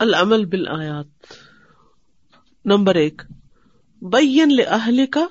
العمل 0.00 0.44
بالآیات۔ 0.44 1.06
نمبر 2.64 2.94
ایک، 2.94 3.22
بین 4.02 4.56
لہل 4.56 5.06
کا 5.06 5.26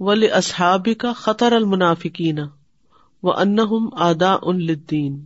ول 0.00 0.24
اصحابی 0.32 0.94
کا 0.94 1.12
خطر 1.12 1.52
المنافقین 1.52 2.38
و 3.22 3.32
انہم 3.32 3.88
آدا 3.92 4.36
ان 4.42 4.62
لدین 4.62 5.24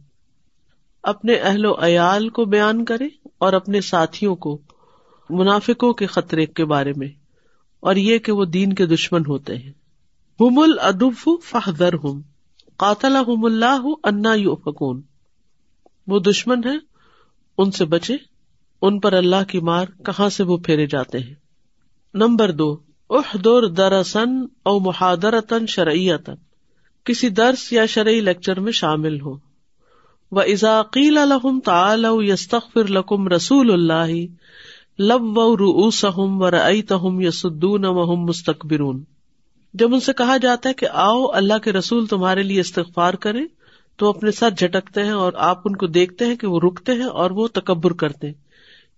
اپنے 1.02 1.34
اہل 1.34 1.66
و 1.66 1.74
عیال 1.78 2.28
کو 2.28 2.44
بیان 2.44 2.84
کرے 2.84 3.08
اور 3.38 3.52
اپنے 3.52 3.80
ساتھیوں 3.80 4.36
کو، 4.36 4.58
منافقوں 5.30 5.92
کے 5.92 6.06
خطرے 6.06 6.46
کے 6.46 6.64
بارے 6.64 6.92
میں، 6.96 7.08
اور 7.80 7.96
یہ 7.96 8.18
کہ 8.18 8.32
وہ 8.32 8.44
دین 8.44 8.72
کے 8.72 8.86
دشمن 8.86 9.22
ہوتے 9.26 9.56
ہیں۔ 9.56 9.72
ہم 10.40 10.58
الدف 10.58 11.28
فہدر 11.44 11.92
ہم 11.92 12.20
قاتل 12.76 13.16
ہم 13.16 13.44
اللہ 13.44 13.86
انا 14.04 14.34
یو 14.34 14.54
فکون 14.54 15.02
وہ 16.06 16.18
دشمن 16.18 16.60
ہے 16.64 16.76
ان 17.58 17.70
سے 17.70 17.84
بچے 17.84 18.16
ان 18.82 19.00
پر 19.00 19.12
اللہ 19.12 19.44
کی 19.48 19.60
مار 19.60 19.86
کہاں 20.04 20.28
سے 20.28 20.42
وہ 20.42 20.56
پھیرے 20.56 20.86
جاتے 20.86 21.18
ہیں؟ 21.18 21.34
نمبر 22.14 22.50
دو 22.50 22.76
احدر 23.10 23.66
درسن 23.66 24.28
او 24.62 24.80
محادرتن 24.80 25.66
شرعیتن 25.66 26.34
کسی 27.04 27.28
درس 27.28 27.72
یا 27.72 27.86
شرعی 27.86 28.20
لیکچر 28.20 28.60
میں 28.60 28.72
شامل 28.72 29.20
ہو۔ 29.20 29.36
و 30.32 30.40
ازاقیل 30.40 31.18
الحم 31.18 31.60
تعال 31.60 32.06
یستغفر 32.20 32.84
لکم 32.88 33.28
رسول 33.28 33.72
اللہ 33.72 34.26
لب 34.98 35.38
و 35.38 35.56
روسم 35.56 36.42
و 36.42 36.50
رئی 36.50 36.82
تہم 36.82 37.20
یسدون 37.20 37.84
وہم 37.84 38.20
مستقبرون 38.20 39.04
جب 39.74 39.94
ان 39.94 40.00
سے 40.00 40.12
کہا 40.12 40.36
جاتا 40.36 40.68
ہے 40.68 40.74
کہ 40.74 40.86
آؤ، 40.92 41.26
اللہ 41.32 41.58
کے 41.58 41.72
رسول 41.72 42.06
تمہارے 42.06 42.42
لیے 42.42 42.60
استغفار 42.60 43.14
کرے 43.14 43.40
تو 43.96 44.08
اپنے 44.08 44.30
سر 44.30 44.50
جھٹکتے 44.50 45.04
ہیں 45.04 45.10
اور 45.10 45.32
آپ 45.36 45.58
ان 45.64 45.76
کو 45.76 45.86
دیکھتے 45.86 46.26
ہیں 46.26 46.36
کہ 46.36 46.46
وہ 46.46 46.60
رکتے 46.60 46.92
ہیں 46.92 47.04
اور 47.04 47.30
وہ 47.30 47.48
تکبر 47.48 47.92
کرتے 47.92 48.26
ہیں۔ 48.26 48.41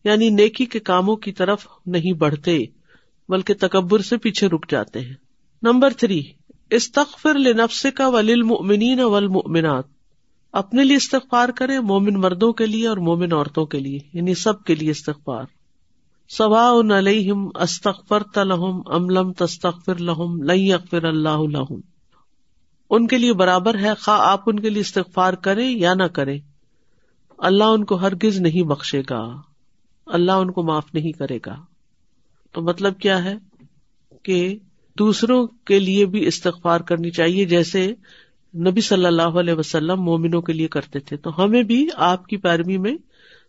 یعنی 0.04 0.30
نیکی 0.30 0.66
کے 0.66 0.80
کاموں 0.80 1.16
کی 1.16 1.32
طرف 1.32 1.66
نہیں 1.86 2.12
بڑھتے، 2.12 2.58
بلکہ 3.28 3.55
تکبر 3.60 3.98
سے 3.98 4.16
پیچھے 4.16 4.48
رک 4.48 4.70
جاتے 4.70 5.00
ہیں۔ 5.00 5.14
نمبر 5.62 5.92
تھری، 5.92 6.22
استغفر 6.70 7.34
لنفس 7.34 7.86
کا 7.94 8.08
ولیل 8.08 8.42
ممنین 8.42 9.00
ولمنات 9.00 9.84
اپنے 10.52 10.84
لیے 10.84 10.96
استغفار 10.96 11.48
کرے 11.48 11.80
مومن 11.80 12.14
مردوں 12.14 12.52
کے 12.52 12.66
لیے 12.66 12.88
اور 12.88 12.96
مومن 12.96 13.33
عورتوں 13.33 13.66
کے 13.66 13.78
لیے 13.78 13.98
یعنی 14.12 14.34
سب 14.34 14.64
کے 14.64 14.74
لیے 14.74 14.91
استغفار۔ 14.91 15.44
سوا 16.28 16.98
علیہم 16.98 17.48
استغفر 17.55 18.22
تلحم 18.22 18.80
املم 18.86 19.33
تستغفر 19.33 19.96
لہم 19.96 20.42
لئی 20.42 20.72
اکفر 20.72 21.05
اللہ 21.05 21.42
لہم۔ 21.50 21.80
ان 22.91 23.06
کے 23.06 23.18
لیے 23.18 23.33
برابر 23.33 23.78
ہے، 23.78 23.94
خواہ 24.00 24.20
آپ 24.20 24.41
ان 24.46 24.61
کے 24.61 24.70
لیے 24.70 24.80
استغفار 24.80 25.33
کریں 25.33 25.70
یا 25.70 25.94
نہ 25.94 26.02
کریں۔ 26.02 26.39
اللہ 27.39 27.64
ان 27.64 27.84
کو 27.84 27.94
ہرگز 27.94 28.41
نہیں 28.41 28.62
بخشے 28.62 29.02
گا۔ 29.11 29.53
اللہ 30.06 30.33
ان 30.33 30.50
کو 30.50 30.62
معاف 30.62 30.94
نہیں 30.94 31.12
کرے 31.12 31.38
گا۔ 31.47 31.56
تو 32.52 32.62
مطلب 32.62 32.98
کیا 32.98 33.24
ہے 33.24 33.34
کہ 34.22 34.58
دوسروں 34.98 35.46
کے 35.46 35.78
لیے 35.78 36.06
بھی 36.06 36.27
استغفار 36.27 36.80
کرنی 36.80 37.11
چاہیے، 37.11 37.44
جیسے 37.44 37.94
نبی 38.55 38.80
صلی 38.80 39.06
اللہ 39.06 39.22
علیہ 39.22 39.55
وسلم 39.55 40.02
مومنوں 40.02 40.42
کے 40.42 40.52
لیے 40.52 40.69
کرتے 40.69 40.98
تھے۔ 40.98 41.16
تو 41.16 41.44
ہمیں 41.44 41.62
بھی 41.62 41.88
آپ 41.96 42.27
کی 42.27 42.36
پیروی 42.36 42.78
میں 42.78 42.96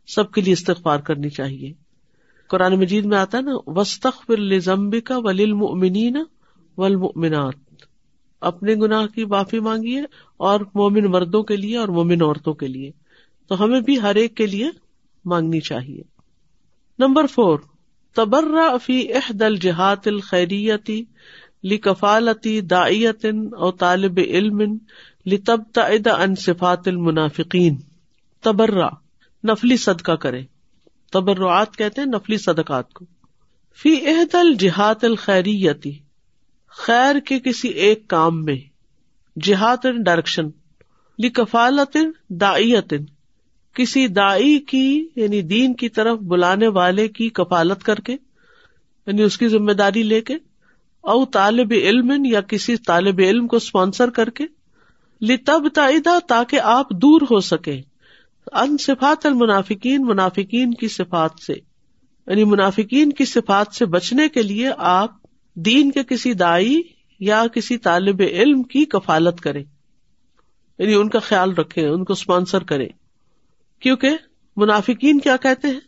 سب 0.08 0.31
کے 0.31 0.42
لیے 0.42 0.53
استغفار 0.53 1.00
کرنی 1.00 1.30
چاہیے۔ 1.30 1.73
قرآن 2.50 2.80
مجید 2.80 3.06
میں 3.06 3.17
آتا 3.17 3.38
ہے 3.38 3.44
نا 3.44 3.52
وسط 3.67 4.08
لمبی 4.30 5.02
کا 5.02 5.17
ولیل 5.17 5.53
ممنین 5.53 6.17
ولمنات 6.78 7.86
اپنے 8.42 8.75
گناہ 8.75 9.06
کی 9.06 9.25
معافی 9.25 9.59
مانگیے 9.59 10.02
اور 10.38 10.59
مومن 10.75 11.03
مردوں 11.03 11.44
کے 11.44 11.56
لیے 11.58 11.78
اور 11.78 11.88
مومن 11.88 12.22
عورتوں 12.22 12.53
کے 12.53 12.67
لیے۔ 12.67 12.92
تو 13.47 13.64
ہمیں 13.64 13.81
بھی 13.81 14.02
ہر 14.02 14.16
ایک 14.16 14.36
کے 14.36 14.45
لیے 14.45 14.69
مانگنی 15.25 15.59
چاہیے۔ 15.59 16.15
نمبر 17.00 17.28
فور 17.28 17.60
تبرا 18.16 18.78
فی 18.78 19.14
احد 19.14 19.42
الجہاد 19.42 20.08
الخیریتی 20.08 21.04
لکفالتی 21.64 22.62
دائیتن 22.62 23.47
اور 23.58 23.74
طالب 23.74 24.19
علم 24.19 24.78
لتب 25.25 25.62
تعد 25.74 26.08
ان 26.08 26.36
صفات 26.36 26.88
المنافقین۔ 26.88 27.78
تبرا 28.42 28.88
نفلی 29.44 29.78
صدقہ 29.78 30.12
کرے۔ 30.12 30.42
تبرعات 31.12 31.78
کہتے 31.78 32.02
ہیں 32.02 32.08
نفلی 32.08 32.38
صدقات 32.38 32.94
کو۔ 32.94 33.06
فی 33.81 34.08
احد 34.08 34.36
الجہاد 34.36 35.03
الخیریتی، 35.03 35.98
خیر 36.68 37.19
کے 37.19 37.40
کسی 37.40 37.68
ایک 37.68 38.08
کام 38.08 38.44
میں 38.44 38.58
جہاد 39.40 39.86
ڈائریکشن، 40.06 40.50
لکفالت 41.19 41.98
دائیتن 42.30 43.15
کسی 43.75 44.08
دائی 44.08 44.59
کی 44.59 45.08
یعنی 45.16 45.41
دین 45.41 45.74
کی 45.74 45.90
طرف 45.90 46.19
بلانے 46.19 46.68
والے 46.68 47.08
کی 47.08 47.30
کفالت 47.30 47.84
کر 47.84 47.96
کے 47.96 48.13
یعنی 49.08 49.22
اس 49.22 49.38
کی 49.38 49.47
ذمہ 49.47 49.72
داری 49.72 50.03
لے 50.03 50.22
کے، 50.22 50.36
او 51.02 51.25
طالب 51.25 51.74
علم 51.84 52.25
یا 52.25 52.41
کسی 52.41 52.75
طالب 52.78 53.19
علم 53.19 53.47
کو 53.47 53.58
اسپانسر 53.58 54.09
کر 54.09 54.30
کے 54.30 54.46
لتب 55.22 55.68
تائیدہ 55.74 56.18
تاکہ 56.28 56.59
آپ 56.59 56.90
دور 56.90 57.22
ہو 57.22 57.40
سکے 57.40 57.81
ان 58.52 58.78
صفات 58.78 59.25
المنافقین، 59.25 60.06
منافقین 60.06 60.74
کی 60.74 60.88
صفات 60.88 61.31
سے 61.47 61.53
یعنی 61.53 62.44
منافقین 62.44 63.13
کی 63.13 63.25
صفات 63.25 63.75
سے 63.75 63.86
بچنے 63.86 64.30
کے 64.30 64.42
لیے 64.42 64.69
آپ 64.78 65.12
دین 65.56 65.92
کے 65.92 66.03
کسی 66.03 66.34
دائی 66.34 66.81
یا 67.19 67.47
کسی 67.47 67.78
طالب 67.78 68.22
علم 68.31 68.63
کی 68.63 68.86
کفالت 68.86 69.42
کرے 69.42 69.63
یعنی 70.80 70.94
ان 70.94 71.09
کا 71.09 71.19
خیال 71.19 71.53
رکھے 71.53 71.88
ان 71.88 72.03
کو 72.03 72.13
اسپانسر 72.13 72.63
کرے 72.63 72.88
کیونکہ 73.80 74.09
منافقین 74.58 75.19
کیا 75.19 75.38
کہتے 75.38 75.68
ہیں؟ 75.68 75.80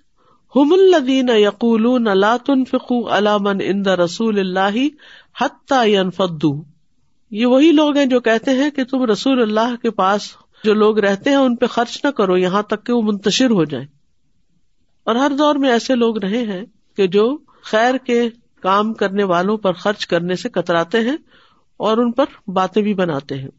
ہم 0.55 0.73
الدین 0.73 1.29
یقول 1.29 1.85
فکو 2.71 3.09
علامن 3.09 3.57
ان 3.63 3.85
رسول 3.85 4.39
اللہ 4.39 4.77
حتیٰ 5.41 5.87
یہ 7.31 7.45
وہی 7.45 7.71
لوگ 7.71 7.97
ہیں 7.97 8.05
جو 8.05 8.19
کہتے 8.19 8.51
ہیں 8.51 8.69
کہ 8.69 8.83
تم 8.83 9.05
رسول 9.05 9.41
اللہ 9.41 9.75
کے 9.81 9.91
پاس 9.91 10.21
جو 10.63 10.73
لوگ 10.73 10.99
رہتے 10.99 11.29
ہیں 11.29 11.37
ان 11.37 11.55
پہ 11.55 11.65
خرچ 11.65 12.05
نہ 12.05 12.09
کرو، 12.09 12.37
یہاں 12.37 12.61
تک 12.61 12.85
کہ 12.85 12.93
وہ 12.93 13.01
منتشر 13.01 13.49
ہو 13.49 13.63
جائیں۔ 13.63 13.85
اور 15.03 15.15
ہر 15.15 15.31
دور 15.37 15.55
میں 15.55 15.69
ایسے 15.69 15.95
لوگ 15.95 16.17
رہے 16.17 16.43
ہیں 16.43 16.65
کہ 16.97 17.07
جو 17.07 17.37
خیر 17.61 17.97
کے 17.97 18.29
کام 18.61 18.93
کرنے 18.93 19.23
والوں 19.23 19.57
پر 19.57 19.73
خرچ 19.73 20.07
کرنے 20.07 20.35
سے 20.35 20.49
کتراتے 20.49 20.99
ہیں 20.99 21.17
اور 21.77 21.97
ان 21.97 22.11
پر 22.11 22.49
باتیں 22.49 22.81
بھی 22.81 22.93
بناتے 22.93 23.35
ہیں۔ 23.35 23.49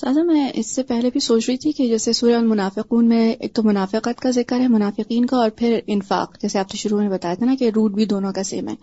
سادہ 0.00 0.22
میں 0.22 0.50
اس 0.54 0.66
سے 0.66 0.82
پہلے 0.82 1.10
بھی 1.10 1.20
سوچ 1.20 1.48
رہی 1.48 1.56
تھی 1.56 1.72
کہ 1.72 1.88
جیسے 1.88 2.12
سورہ 2.12 2.34
المنافقون 2.34 3.08
میں 3.08 3.32
ایک 3.32 3.54
تو 3.54 3.62
منافقت 3.62 4.20
کا 4.20 4.30
ذکر 4.30 4.60
ہے، 4.60 4.68
منافقین 4.68 5.26
کا، 5.26 5.36
اور 5.36 5.50
پھر 5.50 5.80
انفاق، 5.86 6.42
جیسے 6.42 6.58
آپ 6.58 6.66
نے 6.68 6.76
شروع 6.76 7.00
میں 7.00 7.08
بتایا 7.08 7.34
تھا 7.34 7.46
نا 7.46 7.54
کہ 7.58 7.70
روٹ 7.76 7.92
بھی 7.92 8.04
دونوں 8.04 8.32
کا 8.32 8.42
سیم 8.42 8.68
ہے۔ 8.68 8.74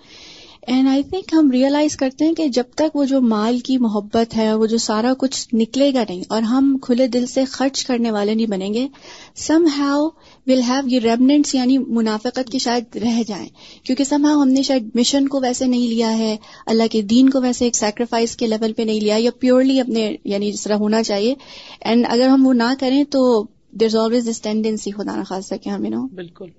اینڈ 0.67 0.89
آئی 0.89 1.03
تھنک 1.03 1.33
ہم 1.33 1.51
ریئلائز 1.51 1.95
کرتے 1.97 2.25
ہیں 2.25 2.33
کہ 2.33 2.47
جب 2.47 2.63
تک 2.75 2.95
وہ 2.95 3.05
جو 3.05 3.21
مال 3.21 3.59
کی 3.59 3.77
محبت 3.77 4.37
ہے 4.37 4.53
وہ 4.53 4.65
جو 4.65 4.77
سارا 4.77 5.13
کچھ 5.17 5.55
نکلے 5.55 5.93
گا 5.93 6.03
نہیں 6.09 6.21
اور 6.29 6.41
ہم 6.41 6.77
کھلے 6.81 7.07
دل 7.07 7.25
سے 7.25 7.45
خرچ 7.45 7.85
کرنے 7.85 8.11
والے 8.11 8.33
نہیں 8.33 8.47
بنیں 8.47 8.73
گے 8.73 8.87
سم 9.35 9.67
ہیو 9.77 10.09
ول 10.47 10.61
ہیو 10.61 10.87
یہ 10.87 10.99
ریمنٹس 10.99 11.55
یعنی 11.55 11.77
منافقت 11.77 12.51
کی 12.51 12.59
شاید 12.59 12.97
رہ 12.97 13.21
جائیں۔ 13.27 13.49
کیونکہ 13.83 14.03
سم 14.03 14.25
ہاؤ 14.25 14.41
ہم 14.41 14.49
نے 14.49 14.61
شاید 14.61 14.89
مشن 14.95 15.27
کو 15.27 15.39
ویسے 15.39 15.65
نہیں 15.65 15.87
لیا 15.87 16.17
ہے، 16.17 16.37
اللہ 16.65 16.83
کے 16.91 17.01
دین 17.01 17.29
کو 17.29 17.41
ویسے 17.41 17.65
ایک 17.65 17.75
سیکریفائس 17.75 18.35
کے 18.35 18.47
لیول 18.47 18.73
پہ 18.73 18.81
نہیں 18.81 18.99
لیا، 18.99 19.15
یا 19.19 19.31
پیورلی 19.39 19.79
اپنے 19.79 20.15
یعنی 20.23 20.51
جس 20.51 20.63
طرح 20.63 20.75
ہونا 20.75 21.03
چاہیے۔ 21.03 21.35
اینڈ 21.81 22.05
اگر 22.09 22.27
ہم 22.27 22.47
وہ 22.47 22.53
نہ 22.53 22.73
کریں 22.79 23.03
تو 23.03 23.43
دیر 23.71 23.87
از 23.87 23.95
آلویز 23.95 24.29
دس 24.29 24.41
ٹینڈینسی 24.41 24.91
خدا 24.91 25.15
نہ 25.15 25.23
خاص 25.23 25.45
سکے 25.45 25.69
ہمیں 25.69 25.89
نا 25.89 26.07
بالکل۔ 26.15 26.49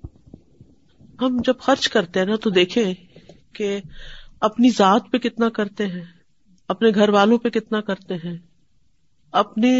ہم 1.21 1.37
جب 1.45 1.53
خرچ 1.59 1.89
کرتے 1.89 2.19
ہیں 2.19 2.27
نا 2.27 2.35
تو 2.35 2.49
دیکھیں 2.49 2.93
کہ 3.55 3.79
اپنی 4.41 4.69
ذات 4.69 5.11
پہ 5.11 5.17
کتنا 5.17 5.49
کرتے 5.49 5.87
ہیں، 5.87 6.03
اپنے 6.67 6.89
گھر 6.95 7.09
والوں 7.09 7.37
پہ 7.37 7.49
کتنا 7.49 7.81
کرتے 7.81 8.15
ہیں، 8.15 8.37
اپنی 9.31 9.73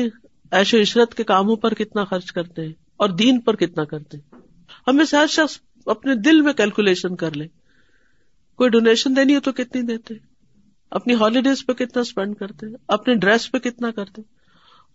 ایش 0.51 0.73
و 0.73 0.81
عشرت 0.81 1.13
کے 1.13 1.23
کاموں 1.23 1.55
پر 1.55 1.73
کتنا 1.73 2.03
خرچ 2.03 2.31
کرتے 2.31 2.65
ہیں 2.65 2.73
اور 2.97 3.09
دین 3.09 3.39
پر 3.41 3.55
کتنا 3.55 3.83
کرتے 3.83 4.17
ہیں۔ 4.17 4.39
ہمیں 4.87 5.05
ہر 5.13 5.27
شخص 5.29 5.59
اپنے 5.85 6.15
دل 6.15 6.41
میں 6.41 6.53
کیلکولیشن 6.53 7.15
کر 7.15 7.35
لے 7.35 7.47
کوئی 8.59 8.69
ڈونیشن 8.69 9.15
دینی 9.15 9.35
ہو 9.35 9.39
تو 9.39 9.51
کتنی 9.51 9.81
دیتے 9.81 10.13
اپنی 10.91 11.13
ہالیڈیز 11.13 11.65
پہ 11.65 11.73
کتنا 11.73 12.01
اسپینڈ 12.01 12.35
کرتے 12.37 12.65
اپنے 12.87 13.15
ڈریس 13.15 13.51
پہ 13.51 13.57
کتنا 13.57 13.91
کرتے 13.91 14.21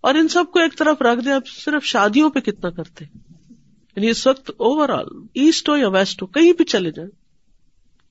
اور 0.01 0.15
ان 0.15 0.29
سب 0.29 0.45
کو 0.53 0.59
ایک 0.59 0.79
طرف 0.79 1.03
رکھ 1.03 1.25
دیں، 1.25 1.33
اب 1.33 1.47
صرف 1.47 1.85
شادیوں 1.85 2.31
پہ 2.31 2.41
کتنا 2.41 2.71
کرتے 2.71 3.05
یعنی 3.97 4.11
اس 4.11 4.27
وقت 4.27 4.51
اوور 4.57 4.89
آل 4.89 5.07
ایسٹ 5.35 5.69
ہو 5.69 5.77
یا 5.77 5.89
ویسٹ 5.89 6.23
ہو، 6.23 6.27
کہیں 6.27 6.53
بھی 6.53 6.65
چلے 6.65 6.91
جائیں۔ 6.91 7.11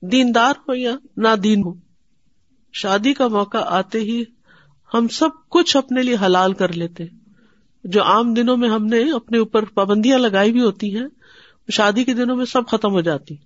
دیندار 0.02 0.54
ہو 0.68 0.74
یا 0.74 0.96
نہ 1.16 1.36
دین 1.36 1.62
ہو، 1.64 1.74
شادی 2.72 3.12
کا 3.12 3.28
موقع 3.28 3.58
آتے 3.58 3.98
ہی 3.98 4.24
ہم 4.94 5.08
سب 5.08 5.28
کچھ 5.48 5.76
اپنے 5.76 6.02
لیے 6.02 6.16
حلال 6.26 6.52
کر 6.52 6.72
لیتے۔ 6.72 7.04
جو 7.84 8.02
عام 8.02 8.34
دنوں 8.34 8.56
میں 8.56 8.68
ہم 8.68 8.86
نے 8.86 9.12
اپنے 9.12 9.38
اوپر 9.38 9.64
پابندیاں 9.64 10.18
لگائی 10.18 10.52
بھی 10.52 10.62
ہوتی 10.62 10.96
ہیں، 10.96 11.06
شادی 11.72 12.04
کے 12.04 12.14
دنوں 12.14 12.36
میں 12.36 12.44
سب 12.44 12.66
ختم 12.66 12.92
ہو 12.92 13.00
جاتی۔ 13.00 13.36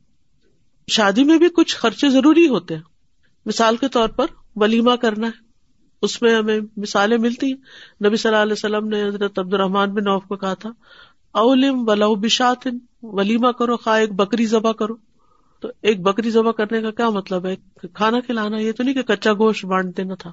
شادی 0.89 1.25
میں 1.25 1.39
بھی 1.39 1.49
کچھ 1.49 1.77
خرچے 1.77 2.09
ضروری 2.09 2.49
ہوتے 2.49 2.75
ہیں۔ 2.75 2.83
مثال 3.47 3.77
کے 3.77 3.89
طور 3.89 4.09
پر 4.09 4.27
ولیمہ 4.57 4.97
کرنا 4.97 5.27
ہے۔ 5.27 5.45
اس 6.03 6.23
میں 6.23 6.35
ہمیں 6.35 6.61
مثالیں 6.77 7.19
ملتی 7.19 7.47
ہیں۔ 7.47 7.57
نبی 8.07 8.17
صلی 8.17 8.29
اللہ 8.29 8.43
علیہ 8.43 8.53
وسلم 8.53 8.89
نے 8.89 9.09
حضرت 9.09 9.39
عبد 9.39 9.55
الرحمان 9.55 9.91
بن 9.91 10.05
نوف 10.05 10.25
کو 10.25 10.37
کہا 10.37 10.55
تھا، 10.55 10.71
اولم 11.33 11.89
ولو 11.89 12.15
بشاتن، 12.15 12.79
ولیمہ 13.03 13.49
کرو، 13.49 13.77
خواہ 13.77 14.01
ایک 14.01 14.13
بکری 14.13 14.47
ذبح 14.47 14.73
کرو۔ 14.73 14.95
تو 15.65 15.71
ایک 15.83 16.01
بکری 16.01 16.31
ذبح 16.31 16.51
کرنے 16.51 16.83
کا 16.83 16.91
کیا 16.91 17.11
مطلب 17.11 17.47
ہے؟ 17.47 17.57
کھانا 17.95 18.21
کھلانا، 18.21 18.59
یہ 18.59 18.73
تو 18.73 18.83
نہیں 18.83 18.95
کہ 18.95 19.03
کچا 19.03 19.33
گوشت 19.33 19.65
بانٹ 19.65 19.97
دینا 19.97 20.15
تھا۔ 20.15 20.33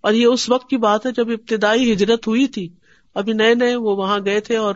اور 0.00 0.12
یہ 0.12 0.26
اس 0.26 0.50
وقت 0.50 0.70
کی 0.70 0.76
بات 0.76 1.06
ہے 1.06 1.12
جب 1.12 1.30
ابتدائی 1.30 1.92
ہجرت 1.92 2.26
ہوئی 2.28 2.46
تھی۔ 2.46 2.68
ابھی 3.14 3.32
نئے 3.32 3.54
نئے 3.54 3.76
وہ 3.76 3.96
وہاں 3.96 4.18
گئے 4.24 4.40
تھے 4.40 4.56
اور 4.56 4.74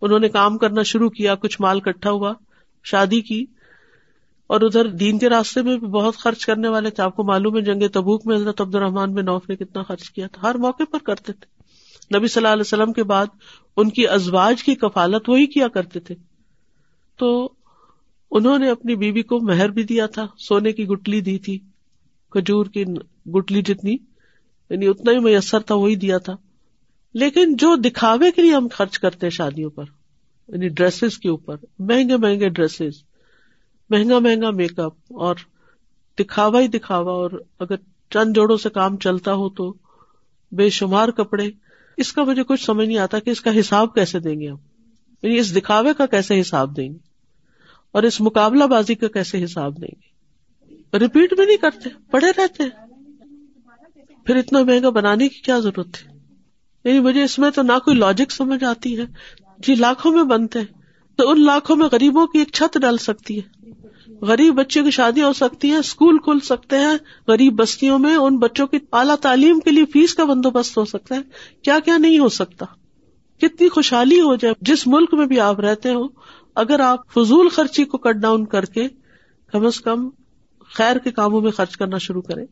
انہوں 0.00 0.18
نے 0.18 0.28
کام 0.28 0.58
کرنا 0.58 0.82
شروع 0.82 1.10
کیا، 1.10 1.34
کچھ 1.34 1.60
مال 1.60 1.80
کٹھا 1.80 2.10
ہوا، 2.10 2.32
شادی 2.84 3.20
کی۔ 3.20 3.46
اور 4.46 4.60
ادھر 4.60 4.84
دین 4.84 5.18
کے 5.18 5.28
راستے 5.28 5.62
میں 5.62 5.76
بھی 5.76 5.86
بہت 5.86 6.16
خرچ 6.16 6.46
کرنے 6.46 6.68
والے 6.68 6.90
تھے۔ 6.90 7.02
آپ 7.02 7.16
کو 7.16 7.24
معلوم 7.24 7.56
ہے 7.56 7.62
جنگ 7.62 7.88
تبوک 7.88 8.26
میں 8.26 8.36
حضرت 8.36 8.60
عبد 8.60 8.74
الرحمان 8.74 9.14
بن 9.14 9.24
نوف 9.24 9.48
نے 9.48 9.56
کتنا 9.56 9.82
خرچ 9.82 10.10
کیا 10.10 10.26
تھا۔ 10.32 10.50
ہر 10.50 10.54
موقع 10.54 10.82
پر 10.92 10.98
کرتے 10.98 11.32
تھے۔ 11.32 11.62
نبی 12.18 12.28
صلی 12.28 12.40
اللہ 12.40 12.52
علیہ 12.52 12.60
وسلم 12.60 12.92
کے 12.92 13.02
بعد 13.02 13.26
ان 13.76 13.90
کی 13.90 14.08
ازواج 14.08 14.64
کی 14.64 14.74
کفالت 14.74 15.28
وہی 15.28 15.46
کیا 15.46 15.68
کرتے 15.68 16.00
تھے۔ 16.00 16.14
تو 17.16 17.52
انہوں 18.30 18.58
نے 18.58 18.70
اپنی 18.70 18.96
بیوی 18.96 19.22
کو 19.22 19.40
مہر 19.40 19.68
بھی 19.68 19.82
دیا 19.82 20.06
تھا، 20.06 20.26
سونے 20.38 20.72
کی 20.72 20.86
گٹلی 20.88 21.20
دی 21.20 21.38
تھی، 21.38 21.58
کھجور 22.30 22.66
کی 22.66 22.84
گٹلی 23.36 23.62
جتنی 23.62 23.96
یعنی 24.70 24.86
اتنا 24.86 25.12
ہی 25.12 25.18
میسر 25.18 25.60
تھا، 25.60 25.74
وہی 25.74 25.96
دیا 25.96 26.18
تھا۔ 26.18 26.36
لیکن 27.14 27.56
جو 27.56 27.76
دکھاوے 27.76 28.30
کے 28.30 28.42
لیے 28.42 28.54
ہم 28.54 28.68
خرچ 28.72 28.98
کرتے 28.98 29.26
ہیں 29.26 29.30
شادیوں 29.30 29.70
پر 29.70 29.84
یعنی 30.48 30.68
ڈریسز 30.68 31.18
کے 31.18 31.28
اوپر، 31.28 31.56
مہنگے 31.78 32.16
مہنگے 32.16 32.48
ڈریسز 32.48 33.02
مہنگا 33.90 34.18
مہنگا 34.18 34.50
میک 34.50 34.78
اپ 34.78 34.94
اور 35.08 35.34
دکھاوا 36.18 36.60
ہی 36.60 36.68
دکھاوا، 36.68 37.12
اور 37.12 37.30
اگر 37.58 37.76
چند 38.10 38.36
جوڑوں 38.36 38.56
سے 38.56 38.70
کام 38.70 38.96
چلتا 38.96 39.34
ہو 39.34 39.48
تو 39.48 39.74
بے 40.52 40.70
شمار 40.70 41.08
کپڑے، 41.08 41.50
اس 41.96 42.12
کا 42.12 42.24
مجھے 42.24 42.44
کچھ 42.44 42.64
سمجھ 42.64 42.88
نہیں 42.88 42.98
آتا 42.98 43.18
کہ 43.18 43.30
اس 43.30 43.40
کا 43.40 43.60
حساب 43.60 43.94
کیسے 43.94 44.18
دیں 44.18 44.40
گے 44.40 44.48
ہم۔ 44.48 44.56
یعنی 45.22 45.38
اس 45.38 45.56
دکھاوے 45.56 45.90
کا 45.98 46.06
کیسے 46.06 46.40
حساب 46.40 46.76
دیں 46.76 46.88
گے؟ 46.88 47.09
اور 47.92 48.02
اس 48.02 48.20
مقابلہ 48.20 48.64
بازی 48.64 48.94
کا 48.94 49.08
کیسے 49.08 49.44
حساب 49.44 49.80
دیں 49.80 49.88
گے؟ 49.88 50.20
ریپیٹ 50.98 51.34
بھی 51.34 51.44
نہیں 51.44 51.56
کرتے، 51.56 51.88
پڑے 52.10 52.26
رہتے۔ 52.36 52.62
پھر 54.26 54.36
اتنا 54.36 54.62
مہنگا 54.62 54.90
بنانے 54.90 55.28
کی 55.28 55.40
کیا 55.40 55.58
ضرورت 55.58 55.88
ہے؟ 55.88 56.18
یعنی 56.84 57.00
مجھے 57.00 57.22
اس 57.22 57.38
میں 57.38 57.50
تو 57.50 57.62
نہ 57.62 57.72
کوئی 57.84 57.96
لاجک 57.96 58.32
سمجھ 58.32 58.64
آتی 58.64 58.98
ہے۔ 58.98 59.04
جی 59.58 59.74
لاکھوں 59.74 60.12
میں 60.12 60.22
بنتے 60.22 60.58
ہیں، 60.58 60.66
تو 61.16 61.30
ان 61.30 61.44
لاکھوں 61.44 61.76
میں 61.76 61.88
غریبوں 61.92 62.26
کی 62.26 62.38
ایک 62.38 62.48
چھت 62.52 62.78
ڈال 62.78 62.98
سکتی 62.98 63.38
ہے۔ 63.38 63.70
غریب 64.20 64.54
بچوں 64.54 64.84
کی 64.84 64.90
شادی 64.90 65.22
ہو 65.22 65.32
سکتی 65.32 65.70
ہے 65.70 65.76
اسکول 65.76 66.18
کھل 66.18 66.40
سکتے 66.40 66.78
ہیں، 66.78 66.96
غریب 67.28 67.52
بستیوں 67.54 67.98
میں 67.98 68.16
ان 68.16 68.38
بچوں 68.38 68.66
کی 68.66 68.78
اعلیٰ 68.92 69.16
تعلیم 69.16 69.60
کے 69.60 69.70
لیے 69.70 69.84
فیس 69.84 70.14
کا 70.14 70.24
بندوبست 70.24 70.78
ہو 70.78 70.84
سکتا 70.84 71.14
ہے۔ 71.14 71.20
کیا 71.62 71.78
کیا 71.84 71.96
نہیں 71.96 72.18
ہو 72.18 72.28
سکتا؟ 72.28 72.66
کتنی 73.38 73.68
خوشحالی 73.68 74.20
ہو 74.20 74.36
جائے، 74.36 74.54
جس 74.60 74.86
ملک 74.86 75.14
میں 75.14 75.26
بھی 75.26 75.40
آپ 75.40 75.60
رہتے 75.60 75.94
ہو 75.94 76.08
اگر 76.60 76.80
آپ 76.80 77.10
فضول 77.10 77.48
خرچی 77.48 77.84
کو 77.84 77.98
کٹ 77.98 78.16
ڈاؤن 78.16 78.44
کر 78.46 78.64
کے 78.64 78.86
کم 79.52 79.66
از 79.66 79.80
کم 79.80 80.08
خیر 80.70 80.96
کے 80.96 81.10
کاموں 81.10 81.40
میں 81.40 81.50
خرچ 81.50 81.76
کرنا 81.76 81.98
شروع 81.98 82.22
کریں۔ 82.22 82.44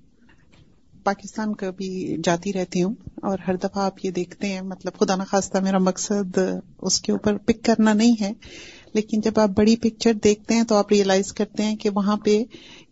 پاکستان 1.05 1.55
کا 1.55 1.71
بھی 1.71 2.17
جاتی 2.25 2.53
رہتی 2.53 2.83
ہوں 2.83 2.95
اور 3.23 3.39
ہر 3.49 3.57
دفعہ 3.57 3.83
آپ 3.83 4.05
یہ 4.05 4.11
دیکھتے 4.11 4.49
ہیں 4.49 4.61
مطلب 4.61 4.99
خدا 4.99 5.17
نخواستہ 5.17 5.59
میرا 5.59 5.79
مقصد 5.79 6.39
اس 6.79 7.01
کے 7.01 7.13
اوپر 7.13 7.37
پک 7.37 7.65
کرنا 7.65 7.93
نہیں 7.93 8.15
ہے، 8.21 8.33
لیکن 8.95 9.21
جب 9.21 9.39
آپ 9.39 9.49
بڑی 9.49 9.77
پکچر 9.77 10.13
دیکھتے 10.25 10.55
ہیں 10.55 10.63
تو 10.63 10.75
آپ 10.75 10.93
ریئلائز 10.93 11.33
کرتے 11.33 11.63
ہیں 11.63 11.77
کہ 11.77 11.91
وہاں 11.91 12.17
پہ 12.17 12.43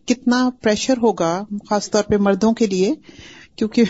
کتنا 0.05 0.49
پریشر 0.61 0.97
ہوگا، 0.97 1.43
خاص 1.69 1.89
طور 1.91 2.03
پہ 2.03 2.17
مردوں 2.17 2.51
کے 2.53 2.65
لیے۔ 2.65 2.93
کیونکہ 3.57 3.83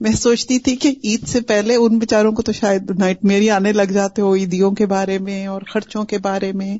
میں 0.00 0.12
سوچتی 0.12 0.58
تھی 0.58 0.74
کہ 0.76 0.88
عید 1.04 1.26
سے 1.28 1.40
پہلے 1.40 1.76
ان 1.76 1.98
بےچاروں 1.98 2.32
کو 2.32 2.42
تو 2.42 2.52
شاید 2.52 2.90
نائٹ 2.98 3.24
میری 3.24 3.50
آنے 3.50 3.72
لگ 3.72 3.92
جاتے 3.92 4.22
ہو، 4.22 4.34
عیدیوں 4.34 4.70
کے 4.70 4.86
بارے 4.86 5.18
میں 5.18 5.46
اور 5.46 5.62
خرچوں 5.72 6.04
کے 6.04 6.18
بارے 6.18 6.52
میں، 6.52 6.76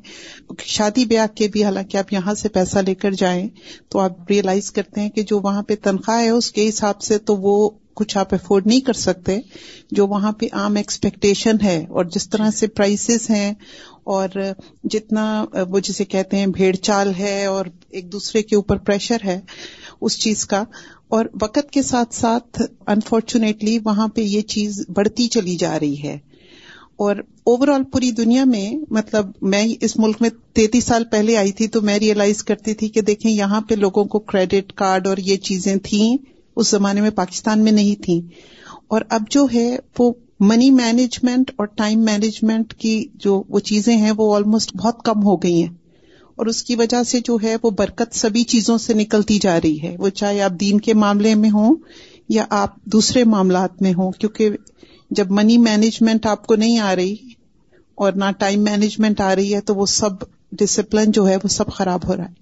شادی 0.65 1.05
بیاہ 1.05 1.27
کے 1.35 1.47
بھی، 1.47 1.63
حالانکہ 1.63 1.97
آپ 1.97 2.13
یہاں 2.13 2.33
سے 2.33 2.49
پیسہ 2.49 2.79
لے 2.79 2.95
کر 2.95 3.11
جائیں 3.13 3.47
تو 3.89 3.99
آپ 3.99 4.29
ریئلائز 4.29 4.71
کرتے 4.71 5.01
ہیں 5.01 5.09
کہ 5.09 5.23
جو 5.23 5.39
وہاں 5.39 5.63
پہ 5.63 5.75
تنخواہ 5.75 6.21
ہے 6.21 6.29
اس 6.29 6.51
کے 6.51 6.69
حساب 6.69 7.01
سے 7.01 7.17
تو 7.17 7.35
وہ 7.37 7.69
کچھ 7.93 8.17
آپ 8.17 8.33
افورڈ 8.33 8.67
نہیں 8.67 8.79
کر 8.79 8.93
سکتے، 8.93 9.37
جو 9.91 10.07
وہاں 10.07 10.31
پہ 10.31 10.45
عام 10.53 10.75
ایکسپیکٹیشن 10.75 11.61
ہے 11.63 11.85
اور 11.89 12.05
جس 12.05 12.29
طرح 12.29 12.51
سے 12.51 12.67
پرائسز 12.67 13.29
ہیں 13.29 13.53
اور 14.05 14.29
جتنا 14.83 15.45
وہ 15.69 15.79
جسے 15.79 16.05
کہتے 16.05 16.37
ہیں 16.37 16.47
بھیڑ 16.47 16.73
چال 16.75 17.13
ہے 17.19 17.45
اور 17.45 17.65
ایک 17.89 18.11
دوسرے 18.11 18.41
کے 18.43 18.55
اوپر 18.55 18.77
پریشر 18.77 19.25
ہے، 19.25 19.39
اس 20.01 20.17
چیز 20.19 20.45
کا 20.45 20.63
اور 21.07 21.25
وقت 21.41 21.71
کے 21.71 21.81
ساتھ 21.81 22.15
ساتھ 22.15 22.61
انفارچونیٹلی 22.87 23.79
وہاں 23.85 24.07
پہ 24.07 24.21
یہ 24.21 24.41
چیز 24.41 24.85
بڑھتی 24.93 25.27
چلی 25.27 25.55
جا 25.55 25.79
رہی 25.79 26.03
ہے۔ 26.03 26.17
اور 26.95 27.15
اوور 27.43 27.67
آل 27.67 27.83
پوری 27.83 28.11
دنیا 28.11 28.43
میں 28.43 28.71
مطلب 28.89 29.25
میں 29.41 29.67
اس 29.81 29.97
ملک 29.97 30.17
میں 30.19 30.29
تینتیس 30.53 30.83
سال 30.83 31.03
پہلے 31.11 31.37
آئی 31.37 31.51
تھی 31.51 31.67
تو 31.67 31.81
میں 31.81 31.99
ریئلائز 31.99 32.43
کرتی 32.43 32.73
تھی 32.73 32.87
کہ 32.89 33.01
دیکھیں 33.01 33.31
یہاں 33.31 33.61
پہ 33.61 33.75
لوگوں 33.75 34.05
کو 34.05 34.19
کریڈٹ 34.19 34.73
کارڈ 34.73 35.07
اور 35.07 35.17
یہ 35.17 35.35
چیزیں 35.37 35.75
تھیں، 35.75 36.17
اس 36.55 36.67
زمانے 36.67 37.01
میں 37.01 37.09
پاکستان 37.09 37.63
میں 37.63 37.71
نہیں 37.71 38.01
تھیں۔ 38.01 38.21
اور 38.87 39.01
اب 39.09 39.21
جو 39.29 39.47
ہے 39.53 39.77
وہ 39.99 40.13
منی 40.39 40.71
مینجمنٹ 40.71 41.51
اور 41.55 41.65
ٹائم 41.65 41.99
مینجمنٹ 41.99 42.73
کی 42.73 43.05
جو 43.15 43.43
وہ 43.49 43.59
چیزیں 43.59 43.97
ہیں 43.97 44.11
وہ 44.17 44.35
آلموسٹ 44.35 44.75
بہت 44.75 45.03
کم 45.03 45.23
ہو 45.23 45.35
گئی 45.35 45.63
ہیں۔ 45.63 45.86
اور 46.37 46.45
اس 46.45 46.63
کی 46.63 46.75
وجہ 46.75 47.03
سے 47.03 47.19
جو 47.19 47.37
ہے 47.43 47.55
وہ 47.63 47.69
برکت 47.69 48.15
سبھی 48.15 48.43
چیزوں 48.43 48.77
سے 48.77 48.93
نکلتی 48.93 49.39
جا 49.39 49.57
رہی 49.61 49.81
ہے۔ 49.81 49.95
وہ 49.99 50.09
چاہے 50.09 50.41
آپ 50.41 50.51
دین 50.51 50.79
کے 50.79 50.93
معاملے 50.93 51.35
میں 51.35 51.49
ہوں 51.49 51.75
یا 52.29 52.45
آپ 52.49 52.75
دوسرے 52.85 53.23
معاملات 53.23 53.81
میں 53.81 53.93
ہوں، 53.93 54.11
کیونکہ 54.11 54.49
جب 55.11 55.31
منی 55.31 55.57
مینجمنٹ 55.57 56.25
آپ 56.25 56.45
کو 56.47 56.55
نہیں 56.55 56.79
آ 56.79 56.95
رہی 56.95 57.15
اور 57.95 58.13
نہ 58.13 58.31
ٹائم 58.39 58.63
مینجمنٹ 58.63 59.21
آ 59.21 59.35
رہی 59.35 59.55
ہے 59.55 59.61
تو 59.61 59.75
وہ 59.75 59.85
سب 59.85 60.09
ڈسپلن 60.51 61.11
جو 61.11 61.27
ہے 61.27 61.35
وہ 61.35 61.47
سب 61.47 61.67
خراب 61.67 62.07
ہو 62.07 62.15
رہا 62.15 62.25
ہے۔ 62.25 62.33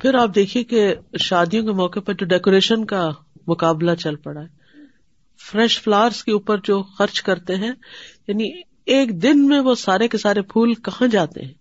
پھر 0.00 0.14
آپ 0.14 0.34
دیکھیے 0.34 0.64
کہ 0.64 0.94
شادیوں 1.18 1.64
کے 1.64 1.72
موقع 1.72 2.00
پر 2.00 2.14
جو 2.14 2.26
ڈیکوریشن 2.26 2.84
کا 2.84 3.10
مقابلہ 3.46 3.94
چل 3.94 4.16
پڑا 4.16 4.40
ہے 4.40 4.46
فریش 5.40 5.80
فلاورس 5.80 6.24
کے 6.24 6.32
اوپر 6.32 6.58
جو 6.64 6.82
خرچ 6.82 7.22
کرتے 7.22 7.54
ہیں 7.54 7.72
یعنی 8.28 8.50
ایک 8.86 9.22
دن 9.22 9.46
میں 9.46 9.60
وہ 9.60 9.74
سارے 9.74 10.08
کے 10.08 10.18
سارے 10.18 10.42
پھول 10.42 10.74
کہاں 10.74 11.08
جاتے 11.08 11.44
ہیں؟ 11.44 11.52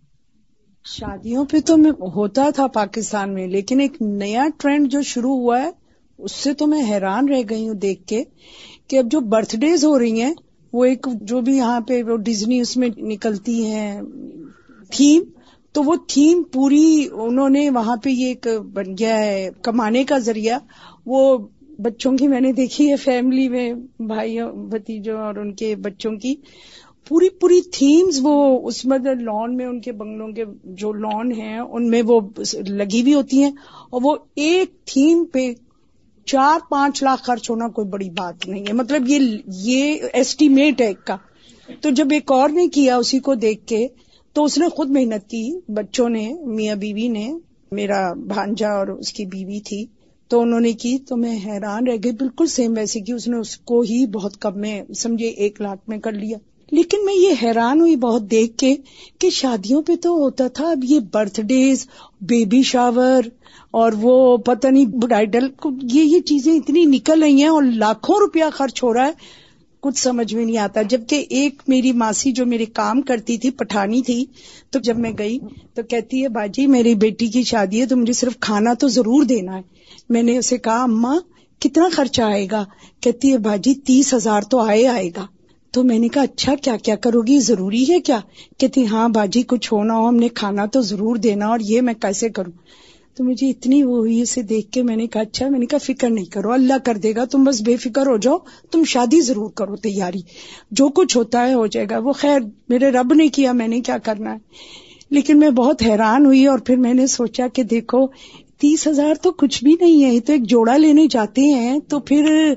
شادیوں 0.86 1.46
پہ 1.46 1.60
تو 1.60 1.78
میں 1.78 1.92
ہوتا 2.16 2.50
تھا 2.56 2.68
پاکستان 2.68 3.34
میں، 3.34 3.48
لیکن 3.48 3.80
ایک 3.80 4.02
نیا 4.02 4.46
ٹرینڈ 4.58 4.92
جو 4.92 5.02
شروع 5.02 5.36
ہوا 5.36 5.62
ہے، 5.62 5.70
اس 6.20 6.32
سے 6.32 6.54
تو 6.54 6.68
میں 6.68 6.82
حیران 6.90 7.30
رہ 7.30 7.42
گئی 7.50 7.68
ہوں 7.68 7.76
دیکھ 7.76 8.06
کے 8.08 8.24
کہ 8.88 9.00
اب 9.00 9.06
جو 9.12 9.20
برتھ 9.20 9.56
ڈیز 9.56 9.86
ہو 9.86 10.00
رہی 10.00 10.22
ہیں، 10.22 10.34
وہ 10.74 10.86
ایک 10.86 11.08
جو 11.22 11.42
بھی 11.42 11.56
یہاں 11.58 11.80
پہ 11.82 12.04
وہ 12.04 12.18
ڈزنی 12.18 12.60
اس 12.60 12.78
میں 12.78 12.90
نکلتی 12.98 13.66
ہیں 13.66 14.02
تھیم، 14.90 15.24
تو 15.76 15.84
وہ 15.84 15.96
تھیم 16.08 16.44
پوری 16.44 17.08
انہوں 17.12 17.50
نے 17.50 17.70
وہاں 17.70 17.96
پہ 17.96 18.10
یہ 18.10 18.28
ایک 18.28 18.48
بن 18.74 18.98
گیا 19.00 19.18
ہے 19.18 19.50
کمانے 19.62 20.04
کا 20.04 20.18
ذریعہ۔ 20.18 20.60
وہ 21.06 21.38
بچوں 21.80 22.18
کی 22.18 22.28
میں 22.28 22.42
نے 22.42 22.52
دیکھی 22.52 22.90
ہے، 22.92 22.96
فیملی 22.96 23.50
میں 23.50 23.74
بھائی 24.00 24.38
بھتیجوں 24.70 25.18
اور 25.18 25.36
ان 25.36 25.54
کے 25.54 25.76
بچوں 25.76 26.12
کی۔ 26.12 26.36
پوری 27.08 27.30
پوری 27.30 27.62
تھیمز 27.62 28.20
وہ 28.22 28.68
اس 28.68 28.86
میں 28.86 28.98
لان 28.98 29.58
میں 29.58 29.66
ان 29.66 29.82
کے 29.82 29.92
بنگلوں 29.92 30.28
کے 30.28 30.46
جو 30.64 30.94
لان 30.94 31.32
ہیں، 31.32 31.60
ان 31.60 31.90
میں 31.90 32.02
وہ 32.06 32.22
لگی 32.54 33.02
ہوئی 33.02 33.14
ہوتی 33.14 33.44
ہیں 33.44 33.52
اور 33.90 34.02
وہ 34.04 34.16
ایک 34.36 34.86
تھیم 34.86 35.26
پہ 35.26 35.54
چار 36.26 36.60
پانچ 36.70 37.04
لاکھ 37.04 37.24
خرچ 37.24 37.50
ہونا 37.50 37.68
کوئی 37.68 37.88
بڑی 37.88 38.10
بات 38.10 38.48
نہیں 38.48 38.64
ہے۔ 38.68 38.74
مطلب 38.74 39.10
یہ 39.10 39.38
یہ 39.48 39.98
ایسٹیمیٹ 40.14 40.82
ہے 40.82 40.86
ایک 40.86 41.06
کا۔ 41.06 41.18
تو 41.82 41.90
جب 41.90 42.08
ایک 42.12 42.32
اور 42.32 42.50
نے 42.50 42.68
کیا 42.68 42.98
اسی 42.98 43.20
کو 43.20 43.36
دیکھ 43.36 43.68
کے، 43.68 43.88
تو 44.34 44.44
اس 44.44 44.58
نے 44.58 44.70
خود 44.70 44.90
محنت 44.90 45.30
کی۔ 45.30 45.60
بچوں 45.68 46.10
نے، 46.10 46.34
میاں 46.46 46.76
بیوی 46.76 47.08
نے، 47.08 47.34
میرا 47.72 48.14
بھانجا 48.14 48.70
اور 48.70 48.88
اس 48.88 49.14
کی 49.14 49.26
بیوی 49.26 49.60
تھی۔ 49.60 49.86
تو 50.28 50.42
انہوں 50.42 50.60
نے 50.60 50.74
کی، 50.74 50.98
تو 50.98 51.18
میں 51.18 51.38
حیران 51.46 51.88
رہ 51.88 51.96
گئی۔ 52.04 52.12
بالکل 52.12 52.48
سیم 52.48 52.74
ویسے 52.78 53.00
کی 53.00 53.14
اس 53.14 53.28
نے 53.28 53.38
اس 53.38 53.58
کو 53.58 53.82
ہی 53.82 54.08
بہت 54.08 54.38
کم 54.38 54.60
میں 54.60 54.94
سمجھے 54.94 55.28
ایک 55.28 55.62
لاکھ 55.62 55.90
میں 55.90 55.98
کر 55.98 56.12
لیا۔ 56.12 56.38
لیکن 56.72 57.06
میں 57.06 57.14
یہ 57.14 57.34
حیران 57.44 57.80
ہوئی 57.80 57.96
بہت 57.96 58.32
دیکھ 58.32 58.58
کے 58.58 58.76
کہ 59.20 59.30
شادیوں 59.30 59.82
پہ 59.82 59.96
تو 59.96 60.10
ہوتا 60.10 60.48
تھا 60.48 60.70
اب 60.70 60.84
یہ 60.84 61.00
برتھ 61.00 61.42
ڈیز 61.42 61.88
بیبی 62.22 62.62
شاور 62.62 63.22
اور 63.72 63.92
وہ 64.02 64.38
پتہ 64.38 64.68
نہیں 64.68 64.86
برائڈل 64.86 65.48
یہ 65.82 66.04
یہ 66.04 66.20
چیزیں 66.20 66.54
اتنی 66.54 66.86
نکل 66.86 67.24
رہی 67.24 67.42
ہیں 67.42 67.48
اور 67.48 67.64
لاکھوں 67.64 68.18
روپیہ 68.20 68.44
خرچ 68.54 68.84
ہو 68.84 68.94
رہا 68.94 69.06
ہے، 69.06 69.12
کچھ 69.80 70.00
سمجھ 70.00 70.36
میں 70.36 70.46
نہیں 70.46 70.58
آتا۔ 70.58 70.82
جبکہ 70.82 71.26
ایک 71.30 71.62
میری 71.68 71.92
ماسی 71.92 72.32
جو 72.32 72.46
میرے 72.46 72.66
کام 72.66 73.02
کرتی 73.02 73.38
تھی، 73.38 73.50
پٹھانی 73.50 74.02
تھی، 74.02 74.26
تو 74.70 74.80
جب 74.80 74.98
میں 74.98 75.12
گئی 75.18 75.40
تو 75.74 75.84
کہتی 75.84 76.24
ہے، 76.24 76.28
باجی 76.28 76.68
میری 76.68 76.96
بیٹی 76.96 77.28
کی 77.28 77.44
شادی 77.44 77.82
ہے 77.82 77.86
تو 77.86 77.98
مجھے 77.98 78.14
صرف 78.14 78.40
کھانا 78.40 78.74
تو 78.74 78.88
ضرور 78.88 79.24
دینا 79.24 79.56
ہے۔ 79.56 79.62
میں 80.10 80.24
نے 80.24 80.38
اسے 80.38 80.58
کہا 80.58 80.84
اما 80.84 81.16
کتنا 81.60 81.90
خرچہ 81.92 82.22
آئے 82.22 82.48
گا؟ 82.52 82.66
کہتی 83.00 83.32
ہے، 83.32 83.38
باجی 83.38 83.74
تیس 83.74 84.14
ہزار 84.14 84.42
تو 84.42 84.60
آئے 84.60 84.88
آئے 84.88 85.10
گا۔ 85.18 85.26
تو 85.76 85.84
میں 85.84 86.00
نے 86.00 86.08
کہا 86.08 86.22
اچھا 86.22 86.56
کیا 86.56 86.78
کیا 86.78 86.96
کرو 86.96 87.22
گی؟ 87.22 87.40
ضروری 87.40 87.86
ہے 87.90 88.00
کیا؟ 88.00 88.20
کہتی 88.58 88.88
ہاں 88.88 89.10
باجی، 89.10 89.44
کچھ 89.44 89.74
ہونا 89.74 89.98
ہو، 89.98 90.08
ہم 90.08 90.16
نے 90.16 90.28
کھانا 90.28 90.66
تو 90.66 90.82
ضرور 90.82 91.16
دینا 91.16 91.48
اور 91.48 91.60
یہ 91.62 91.82
میں 91.82 91.94
کیسے 91.94 92.30
کروں؟ 92.30 92.52
تو 93.16 93.24
مجھے 93.24 93.50
اتنی 93.50 93.84
وہ 93.84 93.98
ہوئی 93.98 94.22
اسے 94.22 94.42
دیکھ 94.42 94.72
کے 94.72 94.84
میں 94.84 94.96
نے 94.96 95.08
کہا 95.08 95.22
اچھا 95.22 95.50
میں 95.50 95.60
نے 95.60 95.66
کہا، 95.66 95.78
فکر 95.78 96.10
نہیں 96.10 96.26
کرو، 96.26 96.52
اللہ 96.52 96.74
کر 96.84 96.98
دے 96.98 97.16
گا، 97.16 97.26
تم 97.26 97.44
بس 97.44 97.62
بے 97.62 97.76
فکر 97.78 98.08
ہو 98.08 98.18
جاؤ، 98.18 98.38
تم 98.72 98.84
شادی 98.84 99.22
ضرور 99.22 99.50
کرو 99.50 99.76
تیاری۔ 99.76 100.20
جو 100.72 100.88
کچھ 100.88 101.18
ہوتا 101.18 101.48
ہے 101.48 101.54
ہو 101.54 101.68
جائے 101.68 101.86
گا۔ 101.90 101.98
وہ 101.98 102.14
خیر، 102.14 102.40
میرے 102.70 102.90
رب 102.90 103.14
نے 103.14 103.28
کیا، 103.28 103.52
میں 103.52 103.68
نے 103.68 103.82
کیا 103.82 103.98
کرنا 103.98 104.34
ہے۔ 104.34 104.38
لیکن 105.10 105.40
میں 105.40 105.50
بہت 105.50 105.84
حیران 105.86 106.26
ہوئی 106.26 106.48
اور 106.48 106.60
پھر 106.60 106.76
میں 106.76 106.94
نے 106.94 107.08
سوچا 107.08 107.48
کہ 107.48 107.64
دیکھو، 107.64 108.08
تیس 108.60 108.88
ہزار 108.88 109.14
تو 109.22 109.32
کچھ 109.32 109.64
بھی 109.64 109.76
نہیں 109.82 110.06
ہے 110.06 110.20
تو 110.20 110.34
ایک 110.34 110.44
جوڑا 110.44 110.78
لینے 110.78 111.08
جاتے 111.10 111.42
ہیں، 111.42 111.80
تو 111.80 112.00
پھر 112.00 112.54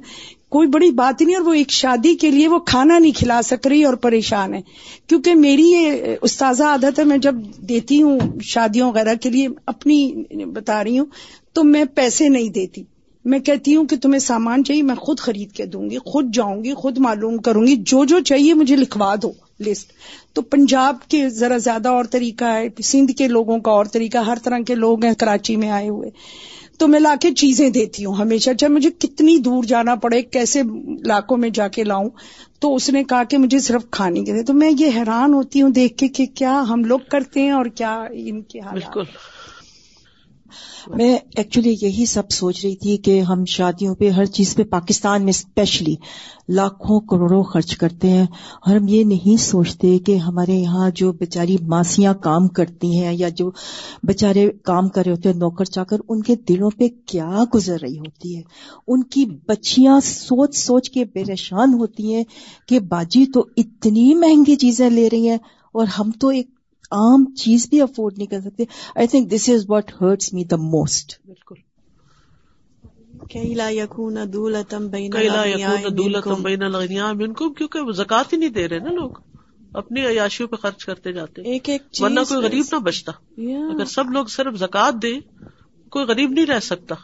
کوئی 0.49 0.69
بڑی 0.69 0.91
بات 0.91 1.23
نہیں 1.23 1.37
اور 1.37 1.45
وہ 1.45 1.53
ایک 1.53 1.71
شادی 1.71 2.15
کے 2.15 2.31
لیے 2.31 2.49
وہ 2.49 2.59
کھانا 2.59 2.99
نہیں 2.99 3.13
کھلا 3.13 3.43
سک 3.43 3.67
رہی 3.67 3.85
اور 3.85 3.95
پریشان 3.95 4.55
ہے۔ 4.55 4.61
کیونکہ 5.07 5.35
میری 5.35 5.63
یہ 5.63 5.93
استاذہ 6.23 6.65
عادت 6.65 6.99
ہے، 6.99 7.05
میں 7.05 7.19
جب 7.19 7.35
دیتی 7.57 8.03
ہوں 8.03 8.19
شادیوں 8.43 8.89
وغیرہ 8.89 9.15
کے 9.15 9.31
لیے 9.31 9.49
اپنی 9.67 10.13
بتا 10.47 10.85
رہی 10.85 10.99
ہوں، 10.99 11.07
تو 11.53 11.65
میں 11.65 11.85
پیسے 11.95 12.29
نہیں 12.29 12.49
دیتی۔ 12.49 12.83
میں 13.25 13.39
کہتی 13.39 13.77
ہوں 13.77 13.85
کہ 13.85 13.97
تمہیں 13.97 14.19
سامان 14.19 14.65
چاہیے، 14.65 14.83
میں 14.83 14.95
خود 14.95 15.19
خرید 15.19 15.53
کے 15.53 15.67
دوں 15.67 15.91
گی، 15.91 15.99
خود 15.99 16.35
جاؤں 16.35 16.65
گی، 16.65 16.75
خود 16.75 16.99
معلوم 16.99 17.37
کروں 17.37 17.67
گی، 17.67 17.77
جو 17.77 18.05
جو 18.05 18.21
چاہیے 18.21 18.55
مجھے 18.55 18.77
لکھوا 18.77 19.15
دو 19.23 19.33
لسٹ 19.67 19.93
تو 20.33 20.43
پنجاب 20.43 20.97
کے 21.09 21.29
ذرا 21.29 21.57
زیادہ 21.57 21.89
اور 21.89 22.05
طریقہ 22.05 22.45
ہے، 22.45 22.83
سندھ 22.83 23.13
کے 23.13 23.29
لوگوں 23.29 23.59
کا 23.59 23.71
اور 23.71 23.85
طریقہ، 23.85 24.19
ہر 24.19 24.39
طرح 24.43 24.59
کے 24.67 24.75
لوگ 24.75 25.05
ہیں 25.05 25.15
کراچی 25.15 25.57
میں 25.57 25.71
آئے 25.71 25.89
ہوئے۔ 25.89 26.11
تو 26.79 26.89
میں 26.89 27.01
لا 27.01 27.15
کے 27.21 27.35
چیزیں 27.35 27.71
دیتی 27.71 28.05
ہوں 28.05 28.15
ہمیشہ۔ 28.15 28.51
چاہے 28.59 28.73
مجھے 28.73 28.91
کتنی 28.99 29.39
دور 29.39 29.65
جانا 29.65 29.95
پڑے، 29.95 30.23
کیسے 30.23 30.61
علاقوں 30.61 31.37
میں 31.37 31.51
جا 31.51 31.69
کے 31.69 31.85
لاؤں، 31.85 32.11
تو 32.61 32.75
اس 32.75 32.91
نے 32.91 33.05
کہا 33.05 33.25
کہ 33.25 33.39
مجھے 33.39 33.59
صرف 33.59 33.91
کھانے 33.91 34.25
کے 34.25 34.33
دے 34.33 34.43
تو 34.43 34.55
میں 34.55 34.71
یہ 34.79 34.91
حیران 34.97 35.35
ہوتی 35.35 35.63
ہوں 35.63 35.71
دیکھ 35.71 35.97
کے 35.97 36.09
کہ 36.09 36.27
کیا 36.35 36.63
ہم 36.69 36.85
لوگ 36.85 36.99
کرتے 37.11 37.43
ہیں 37.43 37.51
اور 37.51 37.67
کیا 37.67 37.95
ان 38.11 38.43
کے 38.43 38.61
بالکل۔ 38.71 39.03
میں 40.87 41.19
ایکچولی 41.37 41.77
یہی 41.83 42.07
سب 42.07 42.31
سوچ 42.31 42.65
رہی 42.65 42.77
تھی 42.77 42.97
کہ 42.97 43.21
ہم 43.21 43.45
شادیوں 43.45 43.95
پہ 43.95 44.11
ہر 44.11 44.25
چیز 44.25 44.55
پہ 44.57 44.65
پاکستان 44.65 45.23
میں 45.23 45.31
اسپیشلی 45.31 45.95
لاکھوں 46.49 47.01
کروڑوں 47.01 47.43
خرچ 47.43 47.77
کرتے 47.77 48.11
ہیں 48.11 48.27
اور 48.67 48.77
ہم 48.77 48.89
یہ 48.89 49.05
نہیں 49.05 49.37
سوچتے 49.37 49.99
کہ 49.99 50.17
ہمارے 50.17 50.53
یہاں 50.53 50.91
جو 50.95 51.13
بیچاری 51.13 51.57
ماسیاں 51.67 52.15
کام 52.15 52.49
کرتی 52.49 52.99
ہیں 52.99 53.13
یا 53.13 53.29
جو 53.29 53.51
بیچارے 54.03 54.51
کام 54.65 54.89
کر 54.89 55.03
رہے 55.05 55.13
ہوتے 55.13 55.29
ہیں 55.29 55.37
نوکر 55.37 55.65
چا 55.65 55.85
کر 55.85 55.97
ان 56.09 56.23
کے 56.23 56.35
دلوں 56.49 56.71
پہ 56.71 56.89
کیا 57.07 57.45
گزر 57.55 57.81
رہی 57.83 57.99
ہوتی 57.99 58.37
ہے؟ 58.37 58.43
ان 58.87 59.03
کی 59.05 59.25
بچیاں 59.47 60.01
سوچ 60.01 60.57
سوچ 60.57 60.91
کے 60.91 61.05
پریشان 61.05 61.75
ہوتی 61.75 62.15
ہیں 62.15 62.25
کہ 62.69 62.81
باجی 62.81 63.27
تو 63.27 63.47
اتنی 63.57 64.15
مہنگی 64.15 64.57
چیزیں 64.57 64.91
لے 64.91 65.09
رہی 65.11 65.29
ہیں 65.29 65.39
اور 65.75 65.87
ہم 65.87 66.11
تو 66.11 66.29
ایک 66.29 66.58
عام 66.91 67.35
چیز 67.35 67.69
بھی 67.69 67.83
افورڈ 67.83 68.15
نہیں 68.19 68.27
کر 68.27 68.41
سکتے۔ 68.41 68.65
I 68.97 69.07
think 69.07 69.31
this 69.31 69.49
is 69.49 69.65
what 69.69 69.93
hurts 70.01 70.33
me 70.33 70.45
the 70.45 70.57
most 70.57 71.13
بالکل۔ 71.27 71.55
کیونکہ 77.55 77.81
وہ 77.81 77.93
زکات 77.93 78.33
ہی 78.33 78.39
نہیں 78.39 78.49
دے 78.49 78.69
رہے 78.69 78.79
نا 78.79 78.91
لوگ۔ 78.91 79.11
اپنی 79.75 80.07
عیاشیوں 80.07 80.49
پہ 80.49 80.57
خرچ 80.57 80.85
کرتے 80.85 81.13
جاتے۔ 81.13 81.43
ایک 81.43 81.69
ایک 81.69 81.83
ورنہ 82.01 82.21
کوئی 82.29 82.41
غریب 82.45 82.65
نہ 82.73 82.79
بچتا۔ 82.79 83.13
اگر 83.75 83.85
سب 83.85 84.11
لوگ 84.11 84.27
صرف 84.27 84.55
زکات 84.55 85.03
دے 85.03 85.21
کوئی 85.91 86.05
غریب 86.07 86.31
نہیں 86.31 86.47
رہ 86.47 86.61
سکتا۔ 86.61 86.95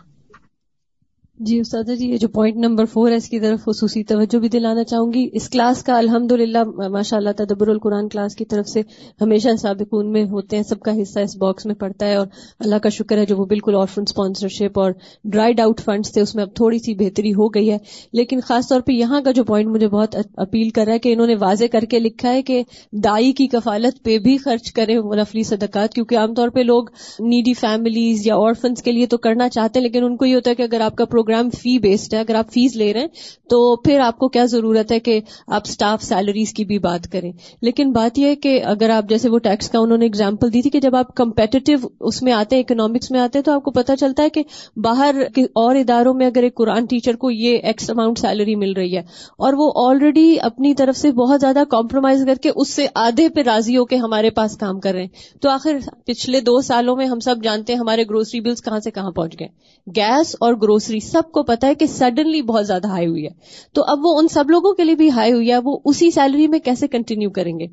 جی 1.38 1.58
استاد 1.60 1.84
جی 1.98 2.06
یہ 2.06 2.16
جو 2.16 2.28
پوائنٹ 2.28 2.56
نمبر 2.56 2.84
فور 2.84 3.10
ہے، 3.10 3.16
اس 3.16 3.28
کی 3.28 3.40
طرف 3.40 3.64
خصوصی 3.64 4.02
توجہ 4.04 4.38
بھی 4.38 4.48
دلانا 4.48 4.84
چاہوں 4.84 5.12
گی۔ 5.12 5.28
اس 5.32 5.48
کلاس 5.48 5.82
کا 5.82 5.96
الحمد 5.98 6.32
للہ 6.32 6.88
ماشاء 6.88 7.16
اللہ 7.16 7.30
تدبر 7.36 7.68
القرآن 7.68 8.08
کلاس 8.08 8.36
کی 8.36 8.44
طرف 8.44 8.68
سے 8.68 8.82
ہمیشہ 9.20 9.48
سابقون 9.62 10.12
میں 10.12 10.24
ہوتے 10.24 10.56
ہیں۔ 10.56 10.62
سب 10.62 10.80
کا 10.80 10.92
حصہ 11.02 11.20
اس 11.20 11.36
باکس 11.36 11.66
میں 11.66 11.74
پڑتا 11.74 12.06
ہے 12.06 12.14
اور 12.14 12.26
اللہ 12.58 12.76
کا 12.76 12.88
شکر 12.88 13.18
ہے 13.18 13.26
جو 13.26 13.36
وہ 13.36 13.44
بالکل 13.44 13.74
آرفن 13.74 14.02
اسپانسرشپ 14.02 14.78
اور 14.78 14.92
ڈرائیڈ 15.24 15.60
آؤٹ 15.60 15.80
فنڈس 15.80 16.12
تھے، 16.12 16.20
اس 16.20 16.34
میں 16.34 16.44
اب 16.44 16.54
تھوڑی 16.54 16.78
سی 16.78 16.94
بہتری 16.94 17.34
ہو 17.34 17.48
گئی 17.48 17.70
ہے۔ 17.70 17.78
لیکن 18.12 18.40
خاص 18.40 18.68
طور 18.68 18.80
پہ 18.80 18.92
یہاں 18.92 19.20
کا 19.20 19.30
جو 19.30 19.44
پوائنٹ 19.44 19.70
مجھے 19.70 19.88
بہت 19.88 20.16
اپیل 20.36 20.70
کر 20.70 20.84
رہا 20.84 20.92
ہے 20.92 20.98
کہ 20.98 21.12
انہوں 21.12 21.26
نے 21.26 21.34
واضح 21.40 21.64
کر 21.72 21.84
کے 21.84 21.98
لکھا 21.98 22.32
ہے 22.32 22.42
کہ 22.42 22.62
دائی 22.92 23.32
کی 23.32 23.46
کفالت 23.46 24.02
پہ 24.04 24.18
بھی 24.18 24.36
خرچ 24.36 24.72
کریں 24.72 24.96
نفلی 25.16 25.42
صدقات، 25.42 25.94
کیونکہ 25.94 26.18
عام 26.18 26.34
طور 26.34 26.48
پہ 26.48 26.60
لوگ 26.60 26.84
نیڈی 27.20 27.54
فیملیز 27.54 28.26
یا 28.26 28.36
آرفنس 28.36 28.82
کے 28.82 28.92
لیے 28.92 29.06
تو 29.06 29.18
کرنا 29.18 29.48
چاہتے 29.48 29.78
ہیں، 29.78 29.86
لیکن 29.86 30.04
ان 30.04 30.16
کو 30.16 30.24
یہ 30.24 30.34
ہوتا 30.34 30.50
ہے 30.50 30.54
کہ 30.54 30.62
اگر 30.62 30.80
آپ 30.80 30.96
کا 30.96 31.04
پروگرام 31.24 31.50
فی 31.50 31.78
بیسڈ 31.78 32.14
ہے، 32.14 32.18
اگر 32.20 32.34
آپ 32.34 32.52
فیس 32.52 32.76
لے 32.76 32.92
رہے 32.92 33.00
ہیں، 33.00 33.08
تو 33.50 33.76
پھر 33.76 34.00
آپ 34.00 34.18
کو 34.18 34.28
کیا 34.28 34.44
ضرورت 34.44 34.92
ہے 34.92 34.98
کہ 35.00 35.20
آپ 35.46 35.62
اسٹاف 35.64 36.02
سیلریز 36.02 36.52
کی 36.52 36.64
بھی 36.64 36.78
بات 36.78 37.10
کریں۔ 37.12 37.30
لیکن 37.62 37.92
بات 37.92 38.18
یہ 38.18 38.26
ہے 38.26 38.36
کہ 38.36 38.60
اگر 38.64 38.90
آپ، 38.90 39.08
جیسے 39.08 39.28
وہ 39.28 39.38
ٹیکس 39.38 39.70
کا 39.70 39.78
انہوں 39.78 39.98
نے 39.98 40.06
اگزامپل 40.06 40.52
دی 40.52 40.62
تھی 40.62 40.70
کہ 40.70 40.80
جب 40.80 40.96
آپ 40.96 41.14
کمپیٹیو 41.14 41.78
اس 42.00 42.22
میں 42.22 42.32
آتے 42.32 42.56
ہیں 42.56 42.62
اکنامکس 42.62 43.10
میں 43.10 43.20
آتے 43.20 43.38
ہیں، 43.38 43.44
تو 43.44 43.52
آپ 43.52 43.62
کو 43.62 43.70
پتا 43.70 43.96
چلتا 43.96 44.22
ہے 44.22 44.30
کہ 44.30 44.42
باہر 44.76 45.20
اور 45.54 45.76
اداروں 45.76 46.14
میں 46.14 46.26
اگر 46.26 46.42
ایک 46.42 46.54
قرآن 46.54 46.86
ٹیچر 46.86 47.16
کو 47.16 47.30
یہ 47.30 47.58
ایکس 47.62 47.90
اماؤنٹ 47.90 48.18
سیلری 48.18 48.54
مل 48.54 48.72
رہی 48.72 48.96
ہے، 48.96 49.02
اور 49.38 49.52
وہ 49.52 49.70
آلریڈی 49.76 50.36
اپنی 50.40 50.74
طرف 50.74 50.96
سے 50.96 51.12
بہت 51.12 51.40
زیادہ 51.40 51.62
کمپرومائز 51.70 52.24
کر 52.26 52.42
کے 52.42 52.50
اس 52.54 52.68
سے 52.68 52.86
آدھے 52.96 53.28
پہ 53.28 53.42
راضی 53.42 53.76
ہو 53.76 53.84
کے 53.84 53.96
ہمارے 53.96 54.30
پاس 54.30 54.56
کام 54.56 54.80
کر 54.80 54.92
رہے 54.92 55.02
ہیں۔ 55.02 55.40
تو 55.42 55.50
آخر 55.50 55.78
پچھلے 56.06 56.40
دو 56.40 56.60
سالوں 56.60 56.96
میں 56.96 57.06
ہم 57.06 57.20
سب 57.20 57.42
جانتے 57.42 57.72
ہیں 57.72 57.80
ہمارے 57.80 58.04
گروسری 58.04 58.40
بلز 58.40 58.62
کہاں 58.62 58.80
سے 58.80 58.90
کہاں 58.90 59.10
پہنچ 59.10 59.38
گئے۔ 59.40 59.48
گیس 59.86 60.34
اور 60.40 60.54
گروسری 60.54 60.98
سب 61.14 61.33
کو 61.33 61.42
پتا 61.42 61.66
ہے 61.66 61.75
کہ 61.75 61.87
سڈنلی 61.87 62.42
بہت 62.42 62.66
زیادہ 62.66 62.87
ہائی 62.87 63.06
ہوئی 63.06 63.25
ہے۔ 63.25 63.30
تو 63.73 63.85
اب 63.87 63.99
وہ 64.02 64.18
ان 64.18 64.28
سب 64.28 64.50
لوگوں 64.50 64.73
کے 64.73 64.85
لیے 64.85 64.94
بھی 64.94 65.11
ہائی 65.11 65.33
ہوئی 65.33 65.50
ہے۔ 65.50 65.59
وہ 65.59 65.78
اسی 65.85 66.11
سیلری 66.11 66.49
میں 66.49 66.59
کیسے 66.59 66.88
کنٹینیو 66.88 67.30
کریں 67.30 67.59
گے؟ 67.59 67.66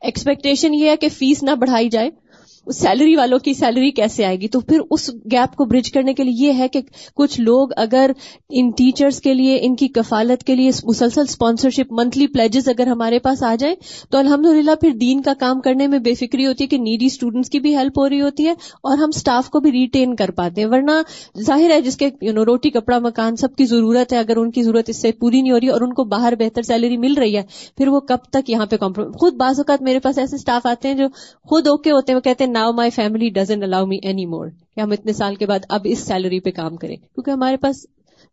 ایکسپیکٹیشن 0.00 0.74
یہ 0.74 0.90
ہے 0.90 0.96
کہ 0.96 1.08
فیس 1.08 1.42
نہ 1.42 1.50
بڑھائی 1.50 1.88
جائے۔ 1.88 2.10
سیلری 2.66 3.16
والوں 3.16 3.38
کی 3.38 3.54
سیلری 3.54 3.90
کیسے 3.90 4.24
آئے 4.24 4.36
گی؟ 4.40 4.48
تو 4.48 4.60
پھر 4.60 4.80
اس 4.90 5.08
گیپ 5.32 5.54
کو 5.56 5.64
برج 5.64 5.90
کرنے 5.92 6.14
کے 6.14 6.24
لیے 6.24 6.46
یہ 6.46 6.52
ہے 6.52 6.68
کہ 6.68 6.80
کچھ 7.14 7.40
لوگ 7.40 7.68
اگر 7.76 8.10
ان 8.48 8.70
ٹیچرز 8.70 9.20
کے 9.20 9.34
لیے، 9.34 9.58
ان 9.62 9.76
کی 9.76 9.88
کفالت 9.88 10.44
کے 10.44 10.54
لیے 10.54 10.70
مسلسل 10.84 11.20
اسپانسرشپ 11.20 11.92
منتھلی 11.92 12.26
پلیجز 12.26 12.68
اگر 12.68 12.86
ہمارے 12.86 13.18
پاس 13.18 13.42
آ 13.42 13.54
جائیں، 13.54 13.74
تو 14.10 14.18
الحمد 14.18 14.46
للہ 14.46 14.74
پھر 14.80 14.90
دین 14.90 15.22
کا 15.22 15.32
کام 15.34 15.60
کرنے 15.60 15.86
میں 15.86 15.98
بے 15.98 16.14
فکری 16.14 16.46
ہوتی 16.46 16.64
ہے 16.64 16.68
کہ 16.68 16.78
نیڈی 16.78 17.06
اسٹوڈنٹس 17.06 17.50
کی 17.50 17.60
بھی 17.60 17.76
ہیلپ 17.76 17.98
ہو 17.98 18.08
رہی 18.08 18.20
ہوتی 18.20 18.46
ہے 18.46 18.50
اور 18.50 18.98
ہم 18.98 19.10
اسٹاف 19.14 19.50
کو 19.50 19.60
بھی 19.60 19.72
ریٹین 19.72 20.14
کر 20.16 20.30
پاتے 20.30 20.60
ہیں۔ 20.60 20.68
ورنہ 20.68 21.00
ظاہر 21.40 21.70
ہے 21.70 21.80
جس 21.80 21.96
کے 21.96 22.10
یو 22.22 22.32
نو 22.32 22.44
روٹی، 22.44 22.70
کپڑا، 22.70 22.98
مکان 22.98 23.36
سب 23.36 23.54
کی 23.56 23.64
ضرورت 23.64 24.12
ہے، 24.12 24.18
اگر 24.18 24.36
ان 24.36 24.50
کی 24.50 24.62
ضرورت 24.62 24.88
اس 24.88 25.02
سے 25.02 25.12
پوری 25.12 25.42
نہیں 25.42 25.52
ہو 25.52 25.60
رہی 25.60 25.68
اور 25.68 25.80
ان 25.80 25.92
کو 25.92 26.04
باہر 26.04 26.34
بہتر 26.38 26.62
سیلری 26.62 26.96
مل 26.96 27.14
رہی 27.14 27.36
ہے، 27.36 27.42
پھر 27.78 27.88
وہ 27.88 28.00
کب 28.00 28.30
تک 28.30 28.50
یہاں 28.50 28.66
پہ 28.66 28.76
خود 28.76 29.34
بعض 29.34 29.58
اوقات 29.58 29.82
میرے 29.82 29.98
پاس 29.98 30.18
ایسے 30.18 30.36
اسٹاف 30.36 30.66
آتے 30.66 30.88
ہیں 30.88 30.94
جو 30.94 31.08
خود 31.44 31.66
اوکے 31.66 31.90
ہوتے 31.90 32.12
ہیں، 32.12 32.16
وہ 32.16 32.20
کہتے 32.20 32.44
ہیں 32.44 32.50
now 32.56 32.72
my 32.72 32.90
family 32.90 33.28
doesn't 33.30 33.62
allow 33.62 33.86
me 33.86 33.98
any 34.02 34.26
more 34.26 34.48
کہ 34.74 34.80
ہم 34.80 34.90
اتنے 34.90 35.12
سال 35.12 35.34
کے 35.34 35.46
بعد 35.46 35.58
اب 35.68 35.80
اس 35.84 35.98
سیلری 35.98 36.40
پہ 36.40 36.50
کام 36.50 36.76
کریں 36.76 36.96
کیونکہ 36.96 37.30
ہمارے 37.30 37.56
پاس 37.56 37.86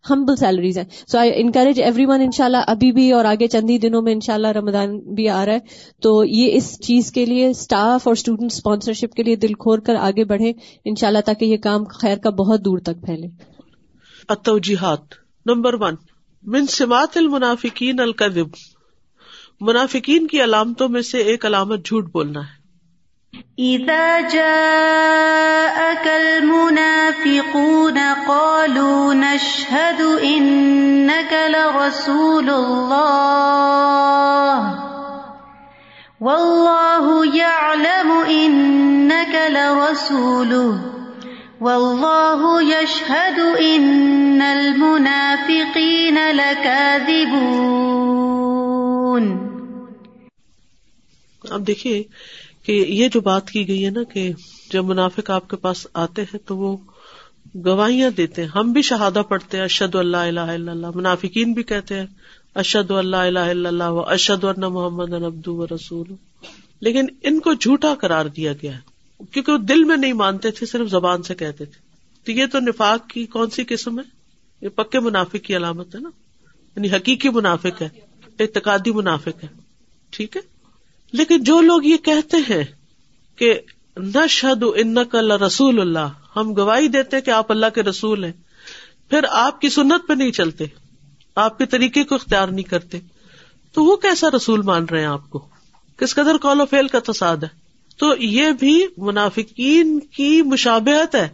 ہمبل 0.10 0.36
سیلریز 0.36 0.78
ہیں۔ 0.78 0.86
So 1.08 1.18
I 1.18 1.32
encourage 1.36 1.82
every 1.82 2.06
one 2.06 2.22
ان 2.22 2.32
شاء 2.32 2.46
اللہ 2.46 2.64
ابھی 2.68 2.92
بھی 2.92 3.12
اور 3.12 3.26
آگے 3.26 3.48
چند 3.48 3.70
ہی 3.70 3.78
دنوں 3.78 4.02
میں 4.02 4.14
ان 4.14 4.20
شاء 4.20 4.34
اللہ 4.34 4.48
رمضان 4.48 4.98
بھی 5.00 5.30
آ 5.30 5.46
رہا 5.46 5.54
ہے۔ 5.54 5.60
تو 6.02 6.24
یہ 6.26 6.56
اس 6.56 6.80
چیز 6.80 7.12
کے 7.12 7.26
لیے 7.26 7.48
اسٹاف 7.48 8.08
اور 8.08 8.12
اسٹوڈنٹ 8.12 8.52
اسپانسرشپ 8.52 9.14
کے 9.14 9.24
لیے 9.24 9.36
دل 9.36 9.54
کھور 9.54 9.80
کر 9.80 9.96
آگے 9.96 10.26
بڑھے 10.26 10.52
ان 10.86 10.96
شاء 10.96 11.08
اللہ 11.08 11.26
تاکہ 11.26 11.46
یہ 11.46 11.58
کام 11.58 11.84
خیر 11.84 12.18
کا 12.18 12.30
بہت 12.30 12.66
دور 12.66 12.78
تک 12.78 13.06
پھیلے۔ 13.06 13.28
التوجیحات 14.30 15.14
نمبر 15.46 15.74
ون، 15.74 15.96
من 16.44 16.66
سمات 16.66 17.18
المنافقین 17.18 18.00
الکذب۔ 18.00 18.48
منافقین 19.62 20.28
کی 20.28 20.44
علامتوں 20.44 20.90
میں 20.90 21.02
سے 21.02 21.18
ایک 21.18 21.46
علامت 21.46 21.86
جھوٹ 21.86 22.12
بولنا 22.12 22.40
ہے۔ 22.40 22.63
إذا 23.60 24.22
جاءك 24.22 26.08
المنافقون 26.08 27.98
قالوا 28.28 29.14
نشهد 29.14 30.02
إنك 30.02 31.34
لرسول 31.50 32.50
الله. 32.50 33.44
والله 36.22 37.36
يعلم 37.36 38.12
إنك 38.12 39.36
لرسوله. 39.50 40.80
والله 41.62 42.62
يشهد 42.62 43.40
إن 43.60 44.42
المنافقين 44.42 46.18
لكاذبون. 46.32 47.64
اب 51.52 51.64
دیکھیے 51.66 52.08
کہ 52.64 52.72
یہ 52.72 53.08
جو 53.08 53.22
بات 53.22 53.50
کی 53.50 53.68
گئی 53.68 53.86
ہے 53.86 53.90
نا 53.90 54.04
کہ 54.04 54.32
جب 54.72 54.86
منافق 54.86 55.30
آپ 55.30 55.50
کے 55.50 55.56
پاس 55.56 55.88
آتے 55.94 56.22
ہیں 56.22 56.48
تو 56.48 56.58
وہ 56.58 56.78
گواہیاں 57.66 58.10
دیتے 58.10 58.42
ہیں۔ 58.42 58.50
ہم 58.50 58.72
بھی 58.72 58.82
شہادہ 58.82 59.22
پڑھتے 59.30 59.58
ہیں 59.58 59.64
اشد 59.64 59.96
اللہ 59.96 60.18
الہ 60.18 60.40
الا 60.40 60.72
اللہ۔ 60.72 60.88
منافقین 60.96 61.54
بھی 61.54 61.64
کہتے 61.64 62.00
ہیں 62.00 62.06
اشد 62.56 62.92
اللہ 62.92 63.16
الہ 63.16 63.40
الا 63.40 63.70
اللہ 63.70 63.84
اشد 63.84 64.44
اللہ 64.44 64.68
محمد 64.68 65.14
ابدو 65.14 65.56
و 65.56 65.66
رسول 65.66 66.14
لیکن 66.82 67.06
ان 67.24 67.40
کو 67.40 67.54
جھوٹا 67.54 67.96
قرار 68.02 68.26
دیا 68.26 68.54
گیا 68.54 68.78
ہے۔ 68.78 68.94
کیونکہ 69.32 69.52
وہ 69.52 69.58
دل 69.58 69.84
میں 69.84 69.98
نہیں 69.98 70.14
مانتے 70.14 70.52
تھے، 70.52 70.66
صرف 70.66 70.90
زبان 70.90 71.24
سے 71.24 71.36
کہتے 71.36 71.66
تھے۔ 71.66 71.80
تو 72.26 72.32
یہ 72.32 72.46
تو 72.46 72.60
نفاق 72.60 73.10
کی 73.10 73.26
کون 73.26 73.50
سی 73.50 73.64
قسم 73.64 74.00
ہے؟ 74.00 74.04
یہ 74.62 74.70
پکے 74.70 75.00
منافق 75.00 75.36
کی 75.44 75.56
علامت 75.56 75.96
ہے 75.96 76.00
نا۔ 76.00 76.10
یعنی 76.76 76.92
حقیقی 76.92 77.30
منافق 77.30 77.82
ہے، 77.82 77.90
اعتقادی 78.40 78.92
منافق 78.92 79.44
ہے۔ 79.44 79.48
ٹھیک 80.10 80.38
ہے؟ 80.38 80.53
لیکن 81.14 81.44
جو 81.44 81.62
لوگ 81.62 81.84
یہ 81.84 81.98
کہتے 81.98 82.38
ہیں 82.38 82.64
کہ 83.36 83.60
نہ 83.98 84.28
شد 84.30 84.64
ان 84.76 84.98
رسول 85.32 85.82
اللہ، 85.82 86.10
ہم 86.36 86.54
گواہی 86.58 86.88
دیتے 86.88 87.22
کہ 87.22 87.32
آپ 87.32 87.52
اللہ 87.52 87.66
کے 87.76 87.84
رسول 87.84 88.24
ہیں۔ 88.24 88.32
پھر 89.10 89.20
آپ 89.30 89.62
کی 89.62 89.70
سنت 89.70 90.08
پہ 90.08 90.14
نہیں 90.14 90.32
چلتے، 90.32 90.66
آپ 91.36 91.58
کے 91.58 91.66
طریقے 91.66 92.04
کو 92.04 92.16
اختیار 92.16 92.48
نہیں 92.48 92.64
کرتے۔ 92.64 93.00
تو 93.74 93.84
وہ 93.84 93.96
کیسا 93.96 94.28
رسول 94.36 94.62
مان 94.62 94.86
رہے 94.86 95.00
ہیں 95.00 95.06
آپ 95.06 95.30
کو؟ 95.30 95.48
کس 95.98 96.16
قدر 96.16 96.38
کال 96.38 96.62
و 96.62 96.66
فیل 96.66 96.88
کا 96.88 97.12
تصاد 97.12 97.38
ہے؟ 97.38 97.48
تو 97.98 98.16
یہ 98.20 98.52
بھی 98.52 98.86
منافقین 98.98 100.00
کی 100.00 100.42
مشابہت 100.42 101.16
ہے۔ 101.16 101.30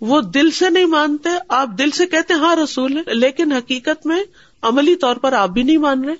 وہ 0.00 0.20
دل 0.20 0.50
سے 0.50 0.70
نہیں 0.70 0.86
مانتے، 0.86 1.28
آپ 1.48 1.68
دل 1.78 1.90
سے 1.90 2.06
کہتے 2.06 2.34
ہاں 2.34 2.56
رسول 2.56 2.96
ہے 2.96 3.14
لیکن 3.14 3.52
حقیقت 3.52 4.06
میں 4.06 4.22
عملی 4.62 4.96
طور 4.96 5.16
پر 5.16 5.32
آپ 5.32 5.48
بھی 5.48 5.62
نہیں 5.62 5.78
مان 5.78 6.04
رہے 6.04 6.14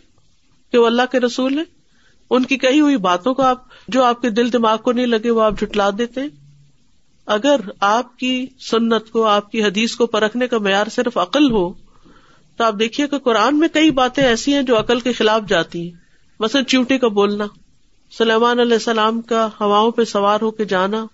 کہ 0.72 0.78
وہ 0.78 0.86
اللہ 0.86 1.02
کے 1.12 1.20
رسول 1.20 1.58
ہے 1.58 1.73
ان 2.36 2.44
کی 2.44 2.56
کہی 2.56 2.80
ہوئی 2.80 2.96
باتوں 2.96 3.34
کو 3.34 3.42
آپ 3.42 3.62
جو 3.88 4.04
آپ 4.04 4.22
کے 4.22 4.30
دل 4.30 4.52
دماغ 4.52 4.78
کو 4.78 4.92
نہیں 4.92 5.06
لگے 5.06 5.30
وہ 5.30 5.42
آپ 5.42 5.60
جٹلا 5.60 5.90
دیتے 5.98 6.20
ہیں؟ 6.20 6.28
اگر 7.26 7.56
آپ 7.80 8.18
کی 8.18 8.46
سنت 8.70 9.10
کو، 9.10 9.24
آپ 9.24 9.50
کی 9.50 9.64
حدیث 9.64 9.94
کو 9.94 10.06
پرکھنے 10.06 10.48
کا 10.48 10.58
معیار 10.58 10.86
صرف 10.86 11.18
عقل 11.18 11.50
ہو، 11.50 11.72
تو 12.56 12.64
آپ 12.64 12.74
دیکھیے 12.78 13.08
کہ 13.08 13.18
قرآن 13.18 13.58
میں 13.58 13.68
کئی 13.68 13.90
باتیں 13.90 14.24
ایسی 14.24 14.54
ہیں 14.54 14.62
جو 14.62 14.78
عقل 14.78 15.00
کے 15.00 15.12
خلاف 15.12 15.42
جاتی 15.48 15.82
ہیں۔ 15.82 15.96
مثلاً 16.40 16.64
چیوٹی 16.64 16.98
کا 16.98 17.08
بولنا، 17.08 17.44
سلیمان 18.18 18.58
علیہ 18.60 18.72
السلام 18.72 19.20
کا 19.20 19.48
ہواؤں 19.60 19.90
پہ 19.90 20.04
سوار 20.04 20.40
ہو 20.42 20.50
کے 20.50 20.64
جانا، 20.64 21.06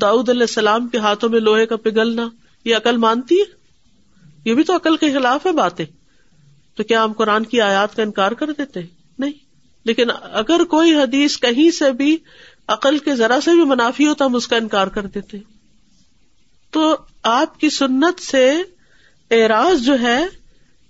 داؤد 0.00 0.28
علیہ 0.28 0.40
السلام 0.40 0.88
کے 0.88 0.98
ہاتھوں 0.98 1.30
میں 1.30 1.40
لوہے 1.40 1.66
کا 1.66 1.76
پگھلنا، 1.76 2.28
یہ 2.64 2.76
عقل 2.76 2.96
مانتی 2.96 3.34
ہے؟ 3.34 3.44
یہ 4.44 4.54
بھی 4.54 4.62
تو 4.62 4.76
عقل 4.76 4.96
کے 4.96 5.12
خلاف 5.12 5.46
ہے 5.46 5.52
باتیں۔ 5.52 5.84
تو 6.76 6.82
کیا 6.82 7.04
ہم 7.04 7.12
قرآن 7.12 7.44
کی 7.44 7.60
آیات 7.60 7.96
کا 7.96 8.02
انکار 8.02 8.32
کر 8.32 8.46
دیتے 8.58 8.80
نہیں 8.80 8.95
لیکن 9.86 10.10
اگر 10.32 10.64
کوئی 10.64 10.94
حدیث 10.94 11.38
کہیں 11.38 11.70
سے 11.70 11.92
بھی 11.92 12.16
عقل 12.68 12.98
کے 12.98 13.14
ذرا 13.14 13.40
سے 13.40 13.50
بھی 13.50 13.64
منافی 13.64 14.06
ہو 14.06 14.14
تو 14.14 14.26
ہم 14.26 14.34
اس 14.34 14.48
کا 14.48 14.56
انکار 14.56 14.86
کر 14.86 15.06
دیتے۔ 15.06 15.38
تو 16.70 16.96
آپ 17.22 17.60
کی 17.60 17.70
سنت 17.70 18.20
سے 18.20 18.52
اعراض 19.30 19.82
جو 19.82 20.00
ہے، 20.00 20.24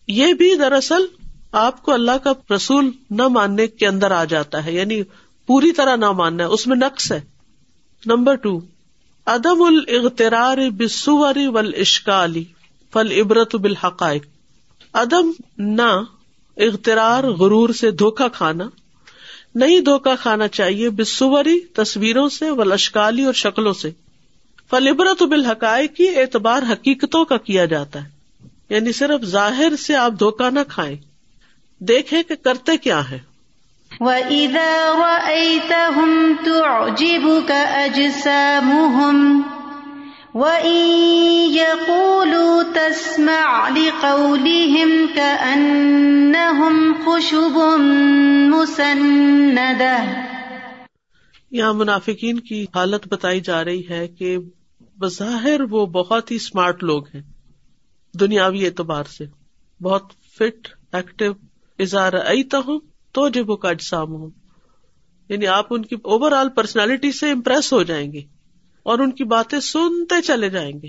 یہ 0.09 0.35
بھی 0.35 0.55
دراصل 0.57 1.07
آپ 1.53 1.83
کو 1.83 1.93
اللہ 1.93 2.19
کا 2.25 2.55
رسول 2.57 2.91
نہ 3.11 3.29
ماننے 3.29 3.67
کے 3.67 3.87
اندر 3.87 4.11
آ 4.11 4.25
جاتا 4.25 4.65
ہے 4.65 4.73
یعنی 4.73 5.03
پوری 5.47 5.73
طرح 5.73 5.97
نہ 5.97 6.11
ماننا 6.11 6.45
ہے۔ 6.45 6.49
اس 6.49 6.67
میں 6.67 6.77
نقص 6.77 7.13
ہے۔ 7.13 7.21
نمبر 8.07 8.35
ٹو، 8.35 8.61
عدم 9.27 9.63
الاغترار 9.63 10.59
بسور 10.71 11.35
ول 11.37 11.73
اشکالی 11.77 12.45
فل 12.93 13.13
عبرت 13.13 13.57
بالحقائق۔ 13.57 14.27
عدم 14.93 15.31
نہ 15.59 16.03
اغترار 16.57 17.25
غرور 17.25 17.69
سے 17.69 17.91
دھوکا 17.91 18.29
کھانا۔ 18.29 18.65
نہیں 19.57 19.81
دھوکا 19.81 20.15
کھانا 20.15 20.49
چاہیے 20.49 20.91
بسوری 20.91 21.61
تصویروں 21.61 22.29
سے 22.29 22.51
و 22.51 22.65
لشکالی 22.65 23.25
اور 23.25 23.33
شکلوں 23.33 23.73
سے۔ 23.73 23.91
فلبرت 24.71 25.23
بالحقائق 25.23 25.95
کی 25.95 26.09
اعتبار 26.09 26.63
حقیقتوں 26.73 27.25
کا 27.25 27.37
کیا 27.37 27.65
جاتا 27.65 28.05
ہے۔ 28.05 28.09
یعنی 28.69 28.93
صرف 28.93 29.25
ظاہر 29.25 29.77
سے 29.77 29.97
آپ 29.97 30.13
دھوکا 30.19 30.51
نہ 30.51 30.61
کھائیں۔ 30.69 30.97
دیکھیں 31.81 32.23
کہ 32.23 32.35
کرتے 32.35 32.77
کیا 32.77 33.11
ہے 33.11 33.19
وَإِذَا 34.01 34.93
رَأَيْتَهُمْ 34.99 36.45
تُعْجِبُكَ 36.45 37.53
أَجْسَامُهُمْ 37.85 39.43
وَإِن 40.37 40.91
يَقُولُوا 41.55 42.63
تَسْمَعْ 42.75 43.71
لِقَوْلِهِمْ 43.71 45.15
كَأَنَّهُمْ 45.15 47.05
خُشُبٌ 47.05 47.81
یہاں 51.51 51.75
منافقین 51.75 52.41
کی 52.41 52.67
حالت 52.75 53.09
بتائی 53.09 53.41
جا 53.41 53.65
رہی 53.65 53.89
ہے 53.91 54.09
کہ 54.09 54.39
بظاہر 54.99 55.61
وہ 55.71 55.87
بہت 55.87 56.31
ہی 56.31 56.37
اسمارٹ 56.37 56.85
لوگ 56.85 57.07
ہیں، 57.15 57.23
دنیاوی 58.21 58.67
اعتبار 58.67 59.05
سے۔ 59.05 59.25
بہت 59.83 60.13
فٹ 60.39 60.69
ایکٹیو 60.93 61.33
اظہار 61.79 62.13
ایتا 62.13 62.59
ہوں 62.59 62.81
تو 63.13 63.29
جب 63.29 63.59
کا 63.59 63.71
اجسام 63.71 64.13
ہوں 64.13 64.31
یعنی 65.29 65.47
آپ 65.47 65.67
ان 65.71 65.85
کی 65.85 65.97
اوور 66.05 66.33
آل 66.33 66.49
پرسنالٹی 66.49 67.13
سے 67.13 67.31
امپریس 67.31 67.73
ہو 67.73 67.83
جائیں 67.83 68.13
گے۔ 68.13 68.36
اور 68.87 68.99
ان 68.99 69.13
کی 69.13 69.25
باتیں 69.25 69.61
سنتے 69.61 70.23
چلے 70.23 70.51
جائیں 70.51 70.73
گے۔ 70.83 70.89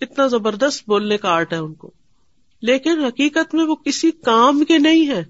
اتنا 0.00 0.26
زبردست 0.26 0.82
بولنے 0.86 1.16
کا 1.16 1.28
آرٹ 1.28 1.52
ہے 1.52 1.58
ان 1.58 1.74
کو۔ 1.74 1.90
لیکن 2.62 3.04
حقیقت 3.04 3.54
میں 3.54 3.64
وہ 3.64 3.74
کسی 3.74 4.10
کام 4.10 4.64
کے 4.64 4.78
نہیں 4.78 5.08
ہے 5.08 5.24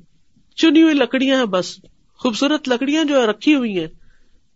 چنی 0.57 0.83
ہوئی 0.83 0.95
لکڑیاں 0.95 1.39
ہیں 1.39 1.45
بس۔ 1.45 1.81
خوبصورت 2.15 2.69
لکڑیاں 2.69 3.05
جو 3.05 3.31
رکھی 3.31 3.55
ہوئی 3.55 3.81
ہیں۔ 3.81 3.87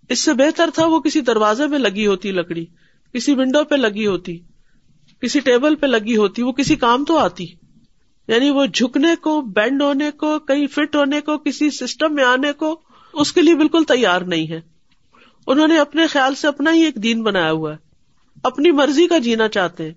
اس 0.09 0.20
سے 0.20 0.33
بہتر 0.33 0.70
تھا 0.74 0.87
وہ 0.87 1.00
کسی 1.00 1.20
دروازے 1.20 1.66
میں 1.66 1.79
لگی 1.79 2.07
ہوتی 2.07 2.33
لکڑی۔ 2.33 2.64
کسی 3.12 3.33
ونڈو 3.33 3.64
پہ 3.64 3.74
لگی 3.74 4.07
ہوتی۔ 4.07 4.38
کسی 5.20 5.40
ٹیبل 5.40 5.74
پہ 5.74 5.87
لگی 5.87 6.16
ہوتی۔ 6.16 6.42
وہ 6.42 6.53
کسی 6.53 6.77
کام 6.77 7.05
تو 7.05 7.18
آتی۔ 7.18 7.46
یعنی 8.29 8.50
وہ 8.50 8.66
جھکنے 8.66 9.16
کو، 9.20 9.40
بینڈ 9.40 9.83
ہونے 9.83 10.11
کو، 10.11 10.38
کہیں 10.38 10.66
فٹ 10.66 10.96
ہونے 10.96 11.20
کو، 11.20 11.38
کسی 11.38 11.70
سسٹم 11.70 12.14
میں 12.14 12.24
آنے 12.24 12.53
کو، 12.53 12.81
اس 13.12 13.33
کے 13.33 13.42
لیے 13.42 13.55
بالکل 13.55 13.85
تیار 13.88 14.20
نہیں 14.20 14.48
ہے۔ 14.48 14.73
انہوں 15.46 15.68
نے 15.68 15.78
اپنے 15.78 16.07
خیال 16.07 16.35
سے 16.35 16.48
اپنا 16.48 16.72
ہی 16.72 16.85
ایک 16.85 16.94
دین 16.94 17.22
بنایا 17.22 17.50
ہوا 17.50 17.72
ہے۔ 17.72 17.76
اپنی 18.42 18.70
مرضی 18.70 19.07
کا 19.07 19.18
جینا 19.18 19.48
چاہتے 19.48 19.85
ہیں۔ 19.85 19.92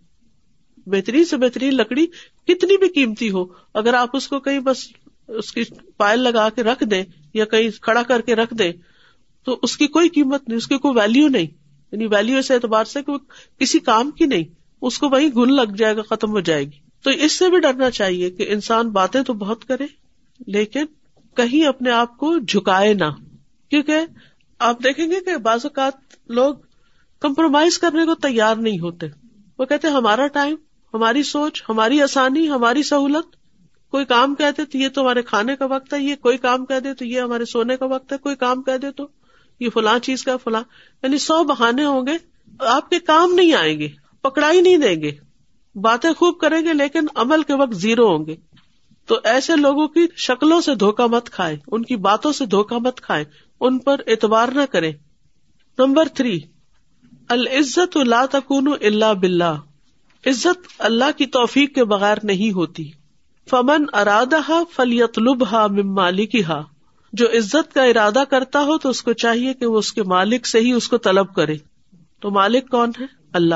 بہترین 0.85 1.25
سے 1.25 1.37
بہترین 1.37 1.75
لکڑی 1.75 2.05
کتنی 2.47 2.77
بھی 2.77 2.87
قیمتی 2.87 3.29
ہو، 3.29 3.45
اگر 3.73 3.93
آپ 3.93 4.15
اس 4.15 4.27
کو 4.27 4.39
کہیں 4.39 4.59
بس 4.59 4.87
اس 5.27 5.53
کی 5.53 5.61
پائل 5.97 6.19
لگا 6.19 6.49
کے 6.49 6.63
رکھ 6.63 6.83
دیں 6.83 7.03
یا 7.33 7.45
کہیں 7.45 7.69
کھڑا 7.81 8.03
کر 8.03 8.21
کے 8.21 8.35
رکھ 8.35 8.53
دیں، 8.53 8.71
تو 9.43 9.59
اس 9.63 9.77
کی 9.77 9.87
کوئی 9.87 10.09
قیمت 10.09 10.49
نہیں، 10.49 10.57
اس 10.57 10.67
کی 10.67 10.77
کوئی 10.77 10.99
ویلو 10.99 11.27
نہیں۔ 11.27 11.47
یعنی 11.91 12.05
ویلو 12.05 12.37
اس 12.37 12.51
اعتبار 12.51 12.85
سے 12.85 13.03
کہ 13.03 13.11
وہ 13.11 13.17
کسی 13.59 13.79
کام 13.79 14.11
کی 14.11 14.25
نہیں، 14.25 14.43
اس 14.81 14.99
کو 14.99 15.09
وہی 15.09 15.29
گن 15.35 15.53
لگ 15.53 15.75
جائے 15.77 15.97
گا، 15.97 16.01
ختم 16.01 16.29
ہو 16.29 16.39
جائے 16.39 16.63
گی۔ 16.63 16.79
تو 17.03 17.09
اس 17.09 17.37
سے 17.37 17.49
بھی 17.49 17.59
ڈرنا 17.59 17.89
چاہیے 17.89 18.31
کہ 18.31 18.45
انسان 18.49 18.89
باتیں 18.89 19.21
تو 19.21 19.33
بہت 19.33 19.65
کرے، 19.65 19.87
لیکن 20.47 20.85
کہیں 21.35 21.65
اپنے 21.65 21.91
آپ 21.91 22.17
کو 22.17 22.37
جھکائے 22.37 22.93
نہ، 22.93 23.05
کیونکہ 23.69 23.99
آپ 24.59 24.83
دیکھیں 24.83 25.11
گے 25.11 25.19
کہ 25.19 25.37
بعض 25.37 25.59
اوقات 25.63 25.93
لوگ 26.27 26.55
کمپرومائز 27.19 27.79
کرنے 27.79 28.05
کو 28.05 28.15
تیار 28.15 28.55
نہیں 28.55 28.79
ہوتے۔ 28.79 29.07
وہ 29.59 29.65
کہتے 29.65 29.87
ہمارا 29.87 30.27
ٹائم 30.27 30.55
ہماری 30.93 31.23
سوچ، 31.23 31.63
ہماری 31.69 32.01
آسانی، 32.01 32.49
ہماری 32.49 32.83
سہولت۔ 32.83 33.35
کوئی 33.91 34.05
کام 34.05 34.35
کہہ 34.35 34.45
دے 34.57 34.65
تو 34.65 34.77
یہ 34.77 34.89
تو 34.89 35.01
ہمارے 35.01 35.21
کھانے 35.21 35.55
کا 35.55 35.65
وقت 35.65 35.93
ہے، 35.93 36.01
یہ 36.01 36.15
کوئی 36.15 36.37
کام 36.37 36.65
کہہ 36.65 36.79
دے 36.79 36.93
تو 36.93 37.05
یہ 37.05 37.21
ہمارے 37.21 37.45
سونے 37.45 37.77
کا 37.77 37.85
وقت 37.85 38.13
ہے، 38.13 38.17
کوئی 38.17 38.35
کام 38.35 38.61
کہہ 38.61 38.77
دے 38.77 38.91
تو 38.91 39.07
یہ 39.59 39.69
فلاں 39.69 39.99
چیز 39.99 40.23
کا 40.23 40.37
فلاں۔ 40.37 40.63
یعنی 41.03 41.17
سو 41.17 41.43
بہانے 41.43 41.85
ہوں 41.85 42.07
گے، 42.07 42.17
آپ 42.59 42.89
کے 42.89 42.99
کام 42.99 43.33
نہیں 43.33 43.53
آئیں 43.53 43.79
گے، 43.79 43.87
پکڑائی 44.21 44.61
نہیں 44.61 44.77
دیں 44.77 45.01
گے۔ 45.01 45.11
باتیں 45.75 46.13
خوب 46.13 46.39
کریں 46.39 46.61
گے، 46.61 46.73
لیکن 46.73 46.99
عمل 47.15 47.43
کے 47.43 47.53
وقت 47.53 47.75
زیرو 47.75 48.17
ہوں 48.17 48.25
گے۔ 48.25 48.35
تو 49.05 49.19
ایسے 49.23 49.55
لوگوں 49.55 49.87
کی 49.87 50.07
شکلوں 50.17 50.61
سے 50.61 50.75
دھوکا 50.75 51.05
مت 51.05 51.29
کھائے 51.29 51.57
ان 51.67 51.83
کی 51.83 51.95
باتوں 51.95 52.31
سے 52.31 52.45
دھوکا 52.45 52.77
مت 52.77 53.01
کھائے 53.01 53.25
ان 53.61 53.79
پر 53.79 54.01
اعتبار 54.07 54.47
نہ 54.47 54.61
کرے 54.71 54.91
نمبر 55.77 56.07
تھری، 56.07 56.39
العزت 57.29 57.97
اللہ 57.97 58.25
تکون 58.31 58.73
اللہ 58.81 59.13
بلّہ 59.13 59.53
عزت 60.25 60.67
اللہ 60.79 61.17
کی 61.17 61.25
توفیق 61.25 61.75
کے 61.75 61.83
بغیر 61.83 62.17
نہیں 62.23 62.51
ہوتی۔ 62.51 62.91
فمن 63.49 63.85
ارادہ 63.93 64.63
فلیت 64.75 65.19
لب 65.19 65.51
ہا 65.51 65.67
مالکی 65.67 66.43
ہا 66.43 66.63
جو 67.13 67.25
عزت 67.25 67.73
کا 67.73 67.83
ارادہ 67.83 68.23
کرتا 68.29 68.61
ہو 68.61 68.77
تو 68.77 68.89
اس 68.89 69.01
کو 69.01 69.13
چاہیے 69.13 69.53
کہ 69.53 69.65
وہ 69.65 69.77
اس 69.77 69.93
کے 69.93 70.03
مالک 70.03 70.47
سے 70.47 70.59
ہی 70.59 70.71
اس 70.71 70.87
کو 70.87 70.97
طلب 70.97 71.35
کرے۔ 71.35 71.55
تو 72.19 72.31
مالک 72.31 72.69
کون 72.69 72.91
ہے؟ 72.99 73.05
اللہ۔ 73.33 73.55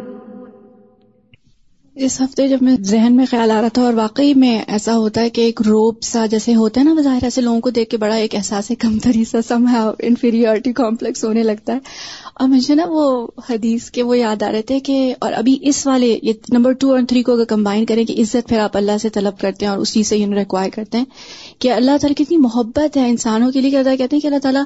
اس 2.03 2.21
ہفتے 2.21 2.47
جب 2.47 2.57
میں 2.61 2.75
ذہن 2.81 3.15
میں 3.15 3.25
خیال 3.29 3.51
آ 3.51 3.61
رہا 3.61 3.67
تھا 3.67 3.81
اور 3.81 3.93
واقعی 3.93 4.33
میں 4.33 4.61
ایسا 4.67 4.97
ہوتا 4.97 5.21
ہے 5.21 5.29
کہ 5.29 5.41
ایک 5.41 5.61
روپ 5.61 6.01
سا 6.01 6.25
جیسے 6.25 6.55
ہوتا 6.55 6.81
ہے 6.81 6.85
نا 6.85 6.93
بظاہر 6.93 7.23
ایسے 7.23 7.41
لوگوں 7.41 7.61
کو 7.61 7.69
دیکھ 7.69 7.89
کے 7.89 7.97
بڑا 7.97 8.15
ایک 8.15 8.35
احساس 8.35 8.71
کمتری 8.79 9.23
سا 9.25 9.37
سم 9.47 9.67
ہے 9.67 9.77
انفیریئرٹی 10.07 10.73
کمپلیکس 10.73 11.23
ہونے 11.23 11.43
لگتا 11.43 11.73
ہے۔ 11.73 11.79
اور 12.35 12.47
مجھے 12.47 12.75
نا 12.75 12.83
وہ 12.89 13.27
حدیث 13.49 13.91
کے 13.91 14.03
وہ 14.03 14.17
یاد 14.17 14.43
آ 14.43 14.51
رہے 14.51 14.61
تھے 14.61 14.79
کہ 14.79 15.15
اور 15.19 15.33
ابھی 15.33 15.57
اس 15.61 15.87
والے 15.87 16.19
یہ 16.23 16.33
نمبر 16.49 16.71
ٹو 16.71 16.91
اور 16.91 16.99
تھری 17.07 17.23
کو 17.23 17.33
اگر 17.33 17.43
کمبائن 17.43 17.85
کریں 17.85 18.05
کہ 18.05 18.21
عزت 18.21 18.49
پھر 18.49 18.59
آپ 18.59 18.77
اللہ 18.77 18.97
سے 19.01 19.09
طلب 19.09 19.39
کرتے 19.39 19.65
ہیں 19.65 19.71
اور 19.71 19.79
اسی 19.79 20.03
سے 20.03 20.17
یوں 20.17 20.33
ریکوائر 20.33 20.69
کرتے 20.69 20.97
ہیں 20.97 21.05
کہ 21.59 21.71
اللہ 21.71 21.91
تعالیٰ 21.91 22.15
کی 22.15 22.23
اتنی 22.23 22.37
محبت 22.37 22.97
ہے 22.97 23.09
انسانوں 23.09 23.51
کے 23.51 23.61
لیے 23.61 23.71
کہتا 23.71 23.89
ہے 23.89 23.97
کہتے 23.97 24.15
ہیں 24.15 24.21
کہ 24.21 24.27
اللہ 24.27 24.39
تعالیٰ 24.39 24.63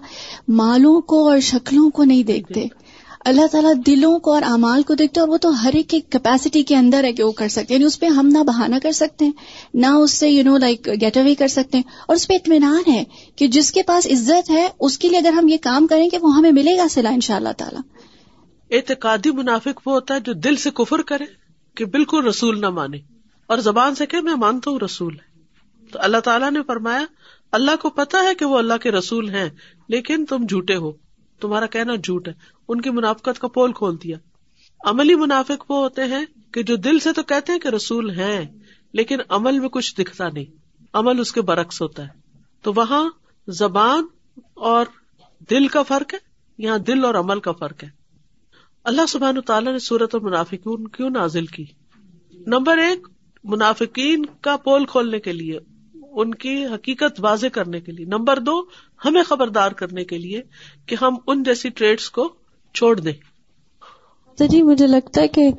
مالوں 0.48 1.02
کو 1.02 1.30
اور 1.30 1.39
شکلوں 1.39 1.89
کو 1.89 2.04
نہیں 2.04 2.24
دیکھتے۔ 2.24 2.65
اللہ 3.25 3.47
تعالیٰ 3.51 3.73
دلوں 3.88 4.19
کو 4.19 4.33
اور 4.33 4.41
اعمال 4.41 4.83
کو 4.83 4.93
دیکھتے 4.93 5.19
اور 5.19 5.29
وہ 5.29 5.38
تو 5.38 5.63
ہر 5.63 5.69
ایک 5.73 5.89
کیپیسٹی 5.89 6.63
کے 6.63 6.75
اندر 6.75 7.03
ہے 7.03 7.13
کہ 7.13 7.23
وہ 7.23 7.31
کر 7.31 7.47
سکتے 7.47 7.61
ہیں۔ 7.61 7.73
یعنی 7.73 7.85
اس 7.85 7.99
پہ 7.99 8.05
ہم 8.05 8.27
نہ 8.27 8.38
بہانا 8.38 8.79
کر 8.83 8.91
سکتے 8.91 9.25
ہیں، 9.25 9.31
نہ 9.73 9.85
اس 9.85 10.11
سے 10.11 10.29
you 10.29 10.43
know 10.43 10.57
like 10.57 10.88
get 11.01 11.17
away 11.17 11.35
کر 11.35 11.47
سکتے 11.47 11.77
ہیں۔ 11.77 11.83
اور 12.07 12.15
اس 12.15 12.27
پہ 12.27 12.33
اطمینان 12.33 12.91
ہے 12.91 13.03
کہ 13.35 13.47
جس 13.47 13.71
کے 13.71 13.83
پاس 13.83 14.07
عزت 14.07 14.49
ہے، 14.49 14.67
اس 14.79 14.97
کے 14.97 15.09
لیے 15.09 15.17
اگر 15.17 15.31
ہم 15.31 15.47
یہ 15.47 15.57
کام 15.61 15.88
کریں 15.88 16.09
کہ 16.09 16.17
وہ 16.17 16.35
ہمیں 16.35 16.51
ملے 16.51 16.77
گا 16.77 16.88
سلا 16.88 17.09
ان 17.09 17.19
شاء 17.19 17.35
اللہ 17.35 17.49
تعالیٰ۔ 17.57 17.81
اعتقادی 18.71 19.31
منافق 19.31 19.88
وہ 19.88 19.93
ہوتا 19.93 20.13
ہے 20.13 20.19
جو 20.19 20.33
دل 20.33 20.55
سے 20.55 20.69
کفر 20.71 21.01
کرے 21.01 21.25
کہ 21.75 21.85
بالکل 21.85 22.25
رسول 22.25 22.61
نہ 22.61 22.69
مانے 22.69 22.97
اور 23.47 23.57
زبان 23.57 23.95
سے 23.95 24.05
کہ 24.05 24.21
میں 24.21 24.35
مانتا 24.35 24.71
ہوں 24.71 24.79
رسول 24.85 25.13
ہے۔ 25.13 25.39
تو 25.91 25.99
اللہ 26.01 26.17
تعالیٰ 26.17 26.51
نے 26.51 26.59
فرمایا، 26.67 27.05
اللہ 27.51 27.75
کو 27.81 27.89
پتا 27.89 28.23
ہے 28.23 28.35
کہ 28.35 28.45
وہ 28.45 28.57
اللہ 28.57 28.77
کے 28.83 28.91
رسول 28.91 29.29
ہیں، 29.29 29.49
لیکن 29.89 30.25
تم 30.25 30.45
جھوٹے 30.45 30.75
ہو۔ 30.75 30.91
تمہارا 31.41 31.65
کہنا 31.65 31.95
جھوٹ 31.95 32.27
ہے۔ 32.27 32.33
ان 32.67 32.82
کی 32.82 32.89
منافقت 32.89 33.39
کا 33.39 33.47
پول 33.47 33.73
کھول 33.73 33.95
دیا۔ 34.04 34.17
عملی 34.86 35.15
منافق 35.15 35.71
وہ 35.71 35.78
ہوتے 35.78 36.04
ہیں 36.04 36.25
کہ 36.51 36.63
جو 36.63 36.75
دل 36.75 36.99
سے 36.99 37.13
تو 37.13 37.23
کہتے 37.23 37.51
ہیں 37.51 37.60
کہ 37.60 37.67
رسول 37.67 38.10
ہیں، 38.10 38.45
لیکن 38.93 39.17
عمل 39.30 39.60
میں 39.60 39.69
کچھ 39.69 39.95
دکھتا 39.95 40.30
نہیں۔ 40.30 40.45
عمل 40.93 41.19
اس 41.19 41.32
کے 41.32 41.41
برعکس 41.41 41.82
ہوتا 41.82 42.04
ہے۔ 42.04 42.39
تو 42.62 42.73
وہاں 42.75 43.10
زبان 43.47 44.06
اور 44.54 44.86
دل 45.49 45.67
کا 45.67 45.84
فرق 45.84 46.13
ہے، 46.13 46.19
یہاں 46.58 46.78
دل 46.78 47.06
اور 47.06 47.15
عمل 47.15 47.39
کا 47.39 47.51
فرق 47.51 47.84
ہے۔ 47.84 47.89
اللہ 48.84 49.06
سبحان 49.08 49.41
تعالیٰ 49.41 49.71
نے 49.71 49.80
صورت 49.80 50.15
اور 50.15 50.21
منافقین 50.21 50.88
کیوں 50.88 51.10
نازل 51.10 51.45
کی؟ 51.45 51.65
نمبر 52.34 52.78
ایک، 52.78 53.08
منافقین 53.43 54.25
کا 54.41 54.58
پول 54.58 54.86
کھولنے 54.86 55.19
کے 55.19 55.34
لیے، 55.34 55.60
ان 56.12 56.34
کی 56.34 56.65
حقیقت 56.65 57.19
واضح 57.19 57.47
کرنے 57.47 57.82
کے 57.82 57.91
لیے۔ 57.91 58.06
نمبر 58.06 58.39
دو، 58.39 58.62
ہمیں 59.06 59.23
خبردار 59.23 59.71
کرنے 59.71 60.06
کے 60.06 60.17
لیے 60.17 60.41
کہ 60.86 60.95
ہم 61.01 61.15
ان 61.28 61.43
جیسی 61.43 61.69
ٹریڈس 61.69 62.10
کو 62.10 62.36
چھوڑ 62.75 62.99
دیں۔ 62.99 63.13
جی 64.39 64.61
مجھے 64.61 64.88
لگتا 64.88 65.21
ہے 65.21 65.27
کہ 65.27 65.49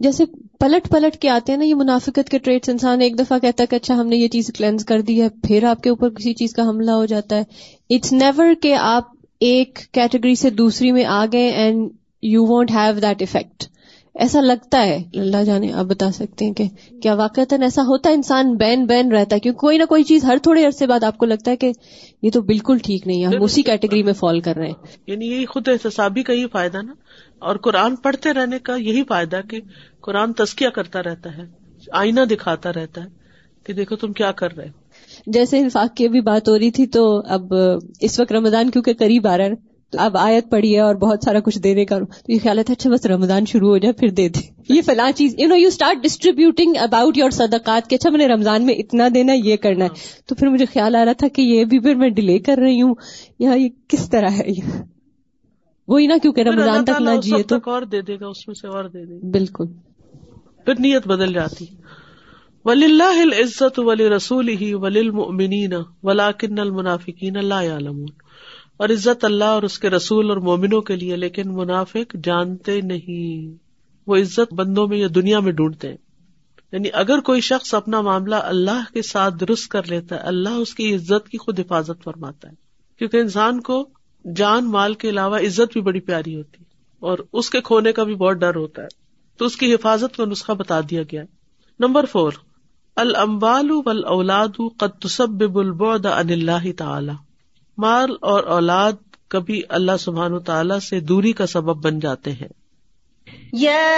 جیسے 0.00 0.24
پلٹ 0.60 0.88
پلٹ 0.90 1.16
کے 1.16 1.28
آتے 1.28 1.52
ہیں 1.52 1.58
نا 1.58 1.64
یہ 1.64 1.74
منافقت 1.74 2.30
کے 2.30 2.38
ٹریٹس 2.38 2.68
انسان 2.68 3.00
ایک 3.00 3.18
دفعہ 3.18 3.38
کہتا 3.38 3.62
ہے 3.62 3.66
کہ 3.66 3.76
اچھا 3.76 3.94
ہم 3.94 4.06
نے 4.06 4.16
یہ 4.16 4.28
چیز 4.28 4.50
کلینز 4.58 4.84
کر 4.84 5.00
دی 5.00 5.22
ہے، 5.22 5.28
پھر 5.28 5.64
آپ 5.64 5.82
کے 5.82 5.90
اوپر 5.90 6.10
کسی 6.10 6.34
چیز 6.34 6.52
کا 6.52 6.68
حملہ 6.68 6.90
ہو 6.90 7.04
جاتا 7.04 7.36
ہے۔ 7.36 7.42
اٹس 7.90 8.12
نیور 8.12 8.54
کہ 8.62 8.74
آپ 8.74 9.04
ایک 9.40 9.78
کیٹیگری 9.92 10.34
سے 10.34 10.50
دوسری 10.50 10.92
میں 10.92 11.04
آ 11.04 11.24
گئے 11.32 11.48
and 11.48 11.90
you 12.22 12.44
won't 12.44 12.70
have 12.70 12.94
that 12.94 13.22
effect 13.22 13.64
ایسا 14.14 14.40
لگتا 14.40 14.82
ہے۔ 14.82 15.02
اللہ 15.14 15.44
جانے 15.44 15.72
آپ 15.72 15.84
بتا 15.84 16.12
سکتے 16.12 16.44
ہیں 16.44 16.52
کہ 16.52 16.64
کیا 17.02 17.14
واقع 17.14 17.40
ایسا 17.60 17.82
ہوتا 17.82 18.10
ہے 18.10 18.14
انسان 18.14 18.54
بین 18.54 18.86
بین 18.86 19.12
رہتا 19.12 19.34
ہے؟ 19.34 19.40
کیونکہ 19.40 19.58
کوئی 19.58 19.78
نہ 19.78 19.84
کوئی 19.84 20.02
چیز 20.04 20.24
ہر 20.24 20.36
تھوڑے 20.42 20.66
عرصے 20.66 20.86
بعد 20.86 21.04
آپ 21.04 21.18
کو 21.18 21.26
لگتا 21.26 21.50
ہے 21.50 21.56
کہ 21.56 21.72
یہ 22.22 22.30
تو 22.30 22.40
بالکل 22.42 22.78
ٹھیک 22.78 23.06
نہیں 23.06 23.20
ہے 23.20 23.36
ہم 23.36 23.42
اسی 23.42 23.62
کیٹیگری 23.62 24.02
میں 24.02 24.12
فال 24.12 24.40
کر 24.40 24.56
رہے 24.56 24.66
ہیں۔ 24.66 24.74
یعنی 25.06 25.26
یہی 25.26 25.46
خود 25.46 25.68
احتسابی 25.68 26.22
کا 26.22 26.32
ہی 26.32 26.46
فائدہ 26.52 26.78
نا۔ 26.82 26.92
اور 27.38 27.56
قرآن 27.56 27.96
پڑھتے 27.96 28.32
رہنے 28.32 28.58
کا 28.58 28.76
یہی 28.76 29.02
فائدہ 29.08 29.40
کہ 29.50 29.60
قرآن 30.00 30.32
تسکیہ 30.32 30.68
کرتا 30.68 31.02
رہتا 31.02 31.36
ہے 31.36 31.42
آئینہ 31.92 32.20
دکھاتا 32.20 32.72
رہتا 32.72 33.04
ہے 33.04 33.08
کہ 33.64 33.72
دیکھو 33.72 33.96
تم 33.96 34.12
کیا 34.12 34.32
کر 34.32 34.56
رہے 34.56 34.66
ہو۔ 34.66 34.82
جیسے 35.26 35.58
انفاق 35.58 35.96
کی 35.96 36.08
بھی 36.08 36.20
بات 36.20 36.48
ہو 36.48 36.58
رہی 36.58 36.70
تھی 36.70 36.86
تو 36.86 37.22
اب 37.28 37.54
اس 38.00 38.20
وقت 38.20 38.32
رمضان 38.32 38.70
کیونکہ 38.70 38.94
قریب 38.94 39.26
آ 39.26 39.36
رہا 39.36 39.44
ہے 39.44 39.71
اب 39.98 40.16
آیت 40.16 40.50
پڑی 40.50 40.74
ہے 40.74 40.80
اور 40.80 40.94
بہت 40.94 41.18
سارا 41.24 41.40
کچھ 41.40 41.58
دینے 41.58 41.84
کا 41.84 41.98
تو 41.98 42.32
یہ 42.32 42.38
خیال 42.42 42.58
ہے 42.58 42.72
اچھا 42.72 42.90
بس 42.90 43.06
رمضان 43.06 43.46
شروع 43.46 43.68
ہو 43.68 43.78
جائے 43.78 43.92
پھر 43.92 44.08
دے 44.08 44.28
دے۔ 44.28 44.40
یہ 44.68 44.82
فلاں 44.82 45.12
چیز 45.12 45.34
you 45.38 45.48
know 45.48 45.56
you 45.56 45.68
start 45.68 46.02
distributing 46.02 46.74
about 46.80 47.18
your 47.18 47.30
صدقات 47.30 47.90
کہ 47.90 47.94
اچھا 47.94 48.10
میں 48.10 48.18
نے 48.18 48.26
رمضان 48.26 48.66
میں 48.66 48.74
اتنا 48.74 49.08
دینا 49.14 49.32
یہ 49.32 49.56
کرنا 49.56 49.84
ہے۔ 49.84 49.90
تو 50.26 50.34
پھر 50.34 50.48
مجھے 50.48 50.64
خیال 50.64 50.96
آ 50.96 51.04
رہا 51.04 51.12
تھا 51.12 51.28
کہ 51.28 51.42
یہ 51.42 51.64
بھی 51.64 51.78
پھر 51.78 51.94
میں 51.94 52.10
ڈیلے 52.10 52.38
کر 52.38 52.56
رہی 52.58 52.82
ہوں۔ 52.82 52.94
یا 53.38 53.52
یہ 53.52 53.68
کس 53.88 54.10
طرح 54.10 54.28
ہے؟ 54.28 54.46
وہی 55.88 56.06
نا 56.06 56.14
کیونکہ 56.22 56.40
رمضان 56.40 56.84
تک 56.84 57.02
نہ 57.02 57.10
جیے 57.22 57.42
تو 57.42 57.56
اور 57.64 57.82
دے 57.82 58.00
دے 58.00 58.16
گا 58.20 58.26
اس 58.26 58.48
میں 58.48 58.54
سے 58.54 58.68
اور 58.68 58.84
دے 58.84 59.04
دے 59.04 59.30
بالکل۔ 59.30 59.64
پھر 60.64 60.74
نیت 60.78 61.06
بدل 61.06 61.32
جاتی۔ 61.32 61.64
ولی 62.64 62.84
اللہ 62.84 63.40
عزت 63.40 63.78
ولی 63.78 64.08
رسول 64.08 64.48
ہی 64.48 64.74
ولی 64.74 65.00
المنین 65.00 65.72
ولاکن 66.02 66.58
المنافقین 66.58 67.36
اللہ 67.36 67.54
عالم 67.54 68.04
اور 68.76 68.88
عزت 68.88 69.24
اللہ 69.24 69.44
اور 69.44 69.62
اس 69.62 69.78
کے 69.78 69.90
رسول 69.90 70.28
اور 70.28 70.36
مومنوں 70.36 70.80
کے 70.80 70.96
لیے، 70.96 71.16
لیکن 71.16 71.54
منافق 71.54 72.16
جانتے 72.24 72.80
نہیں۔ 72.80 73.62
وہ 74.06 74.16
عزت 74.16 74.54
بندوں 74.54 74.88
میں 74.88 74.98
یا 74.98 75.08
دنیا 75.14 75.40
میں 75.40 75.52
ڈھونڈتے 75.52 75.88
ہیں۔ 75.88 75.96
یعنی 76.72 76.88
اگر 76.92 77.20
کوئی 77.20 77.40
شخص 77.40 77.74
اپنا 77.74 78.00
معاملہ 78.00 78.34
اللہ 78.34 78.84
کے 78.94 79.02
ساتھ 79.02 79.34
درست 79.40 79.68
کر 79.68 79.82
لیتا 79.86 80.16
ہے، 80.16 80.20
اللہ 80.20 80.48
اس 80.48 80.74
کی 80.74 80.94
عزت 80.94 81.28
کی 81.28 81.38
خود 81.38 81.60
حفاظت 81.60 82.04
فرماتا 82.04 82.48
ہے۔ 82.48 82.54
کیونکہ 82.98 83.16
انسان 83.16 83.60
کو 83.60 83.88
جان، 84.36 84.70
مال 84.70 84.94
کے 84.94 85.08
علاوہ 85.08 85.36
عزت 85.36 85.72
بھی 85.72 85.80
بڑی 85.80 86.00
پیاری 86.00 86.36
ہوتی 86.36 86.56
ہے، 86.60 86.64
اور 87.00 87.18
اس 87.32 87.50
کے 87.50 87.60
کھونے 87.60 87.92
کا 87.92 88.04
بھی 88.04 88.14
بہت 88.14 88.36
ڈر 88.36 88.54
ہوتا 88.54 88.82
ہے۔ 88.82 88.88
تو 89.36 89.44
اس 89.44 89.56
کی 89.56 89.74
حفاظت 89.74 90.16
کا 90.16 90.24
نسخہ 90.24 90.52
بتا 90.52 90.80
دیا 90.80 91.02
گیا 91.02 91.22
نمبر 91.80 92.04
فور 92.06 92.32
المبال 92.96 94.04
اولاد 94.04 94.60
قطب 94.78 95.58
البعد 95.58 96.06
ان 96.06 96.30
اللہ 96.30 96.72
تعالی۔ 96.76 97.31
مال 97.78 98.10
اور 98.20 98.44
اولاد 98.44 98.92
کبھی 99.28 99.62
اللہ 99.68 99.92
سبحان 100.00 100.38
تعالیٰ 100.38 100.78
سے 100.78 101.00
دوری 101.00 101.32
کا 101.32 101.46
سبب 101.46 101.84
بن 101.84 101.98
جاتے 101.98 102.32
ہیں۔ 102.32 102.48
یا 103.52 103.88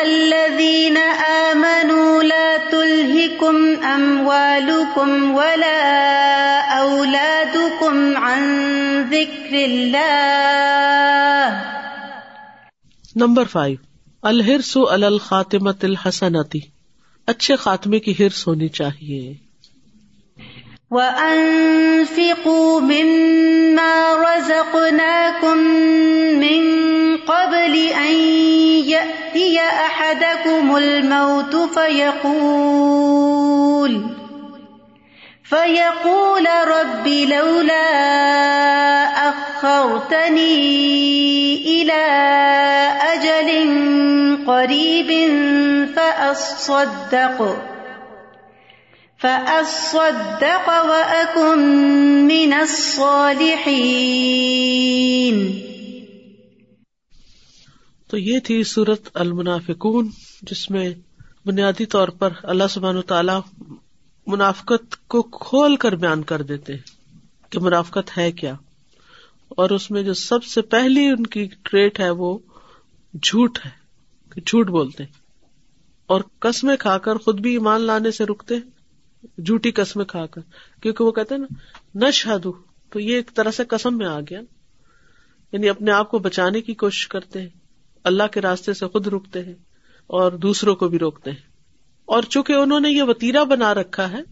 الذین 0.00 0.98
آمنوا 1.28 2.22
لا 2.22 2.56
تلہکم 2.70 3.74
اموالکم 3.82 5.34
ولا 5.34 6.78
اولادکم 6.78 8.16
عن 8.16 8.62
ذکر 9.10 9.54
اللہ 9.54 11.48
نمبر 13.16 13.44
فائیو 13.44 13.76
الحرس 14.22 14.78
الخاتمت 14.90 15.84
الحسنتی 15.84 16.58
اچھے 17.26 17.56
خاتمے 17.56 17.98
کی 17.98 18.14
ہرس 18.18 18.46
ہونی 18.46 18.68
چاہیے۔ 18.68 19.47
وَأَنفِقُوا 20.90 22.80
مِمَّا 22.80 24.14
رَزَقْنَاكُم 24.24 25.58
مِّن 26.40 26.62
قَبْلِ 27.28 27.74
أَن 27.92 28.14
يَأْتِيَ 28.88 29.60
أَحَدَكُمُ 29.60 30.76
الْمَوْتُ 30.76 31.56
فَيَقُولَ 31.76 32.72
فَيَقُولَ 35.44 36.46
رَبِّ 36.68 37.06
لَوْلَا 37.08 37.88
أَخَّرْتَنِي 39.28 40.56
إِلَىٰ 41.82 42.08
أَجَلٍ 43.12 43.50
قَرِيبٍ 44.46 45.10
فَأَصَّدَّقَ 45.96 47.77
فَأَصَّدَّقَ 49.20 50.70
وَأَكُن 50.86 51.58
مِّنَ 52.26 52.54
الصَّالِحِينَ۔ 52.54 53.68
تو 58.08 58.18
یہ 58.18 58.38
تھی 58.38 58.64
سورت 58.64 59.08
المنافقون، 59.14 60.10
جس 60.42 60.70
میں 60.70 60.94
بنیادی 61.46 61.86
طور 61.86 62.08
پر 62.08 62.28
اللہ 62.42 62.64
سبحان 62.70 63.02
تعالی 63.02 63.62
منافقت 64.26 65.08
کو 65.08 65.22
کھول 65.22 65.76
کر 65.76 65.92
بیان 65.96 66.22
کر 66.22 66.42
دیتے 66.42 66.72
کہ 67.50 67.60
منافقت 67.60 68.18
ہے 68.18 68.32
کیا۔ 68.32 68.54
اور 69.48 69.70
اس 69.70 69.90
میں 69.90 70.02
جو 70.02 70.14
سب 70.14 70.44
سے 70.44 70.62
پہلی 70.62 71.06
ان 71.06 71.26
کی 71.26 71.48
ٹریٹ 71.62 72.00
ہے 72.00 72.10
وہ 72.10 72.38
جھوٹ 73.22 73.58
ہے، 73.64 73.70
کہ 74.34 74.40
جھوٹ 74.40 74.66
بولتے 74.66 75.04
اور 76.06 76.20
قسمیں 76.38 76.76
کھا 76.76 76.98
کر 76.98 77.16
خود 77.16 77.40
بھی 77.40 77.52
ایمان 77.52 77.80
لانے 77.80 78.10
سے 78.10 78.24
رکتے 78.24 78.54
جھوٹی 79.22 79.70
قسمیں 79.70 80.04
کھا 80.04 80.26
کر۔ 80.26 80.40
کیونکہ 80.82 81.04
وہ 81.04 81.12
کہتے 81.12 81.36
نا 81.36 81.46
نہ 81.94 82.10
شادو 82.10 82.52
تو 82.90 83.00
یہ 83.00 83.16
ایک 83.16 83.30
طرح 83.34 83.50
سے 83.50 83.64
قسم 83.64 83.98
میں 83.98 84.06
آ 84.06 84.20
گیا۔ 84.20 84.40
یعنی 85.52 85.68
اپنے 85.68 85.90
آپ 85.90 86.10
کو 86.10 86.18
بچانے 86.18 86.60
کی 86.60 86.74
کوشش 86.74 87.08
کرتے 87.08 87.40
ہیں۔ 87.40 87.48
اللہ 88.04 88.22
کے 88.32 88.40
راستے 88.40 88.74
سے 88.74 88.86
خود 88.86 89.06
روکتے 89.06 89.44
ہیں 89.44 89.54
اور 90.06 90.32
دوسروں 90.32 90.76
کو 90.76 90.88
بھی 90.88 90.98
روکتے 90.98 91.30
ہیں۔ 91.30 91.48
اور 92.04 92.22
چونکہ 92.22 92.52
انہوں 92.52 92.80
نے 92.80 92.90
یہ 92.90 93.02
وتیرا 93.02 93.42
بنا 93.42 93.74
رکھا 93.74 94.10
ہے، 94.10 94.22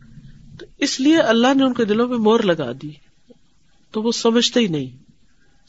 تو 0.58 0.66
اس 0.78 1.00
لیے 1.00 1.16
اللہ 1.16 1.54
نے 1.56 1.64
ان 1.64 1.74
کے 1.74 1.84
دلوں 1.84 2.08
میں 2.08 2.18
مور 2.18 2.40
لگا 2.40 2.72
دی۔ 2.82 2.90
تو 3.90 4.02
وہ 4.02 4.12
سمجھتے 4.12 4.60
ہی 4.60 4.66
نہیں۔ 4.66 4.96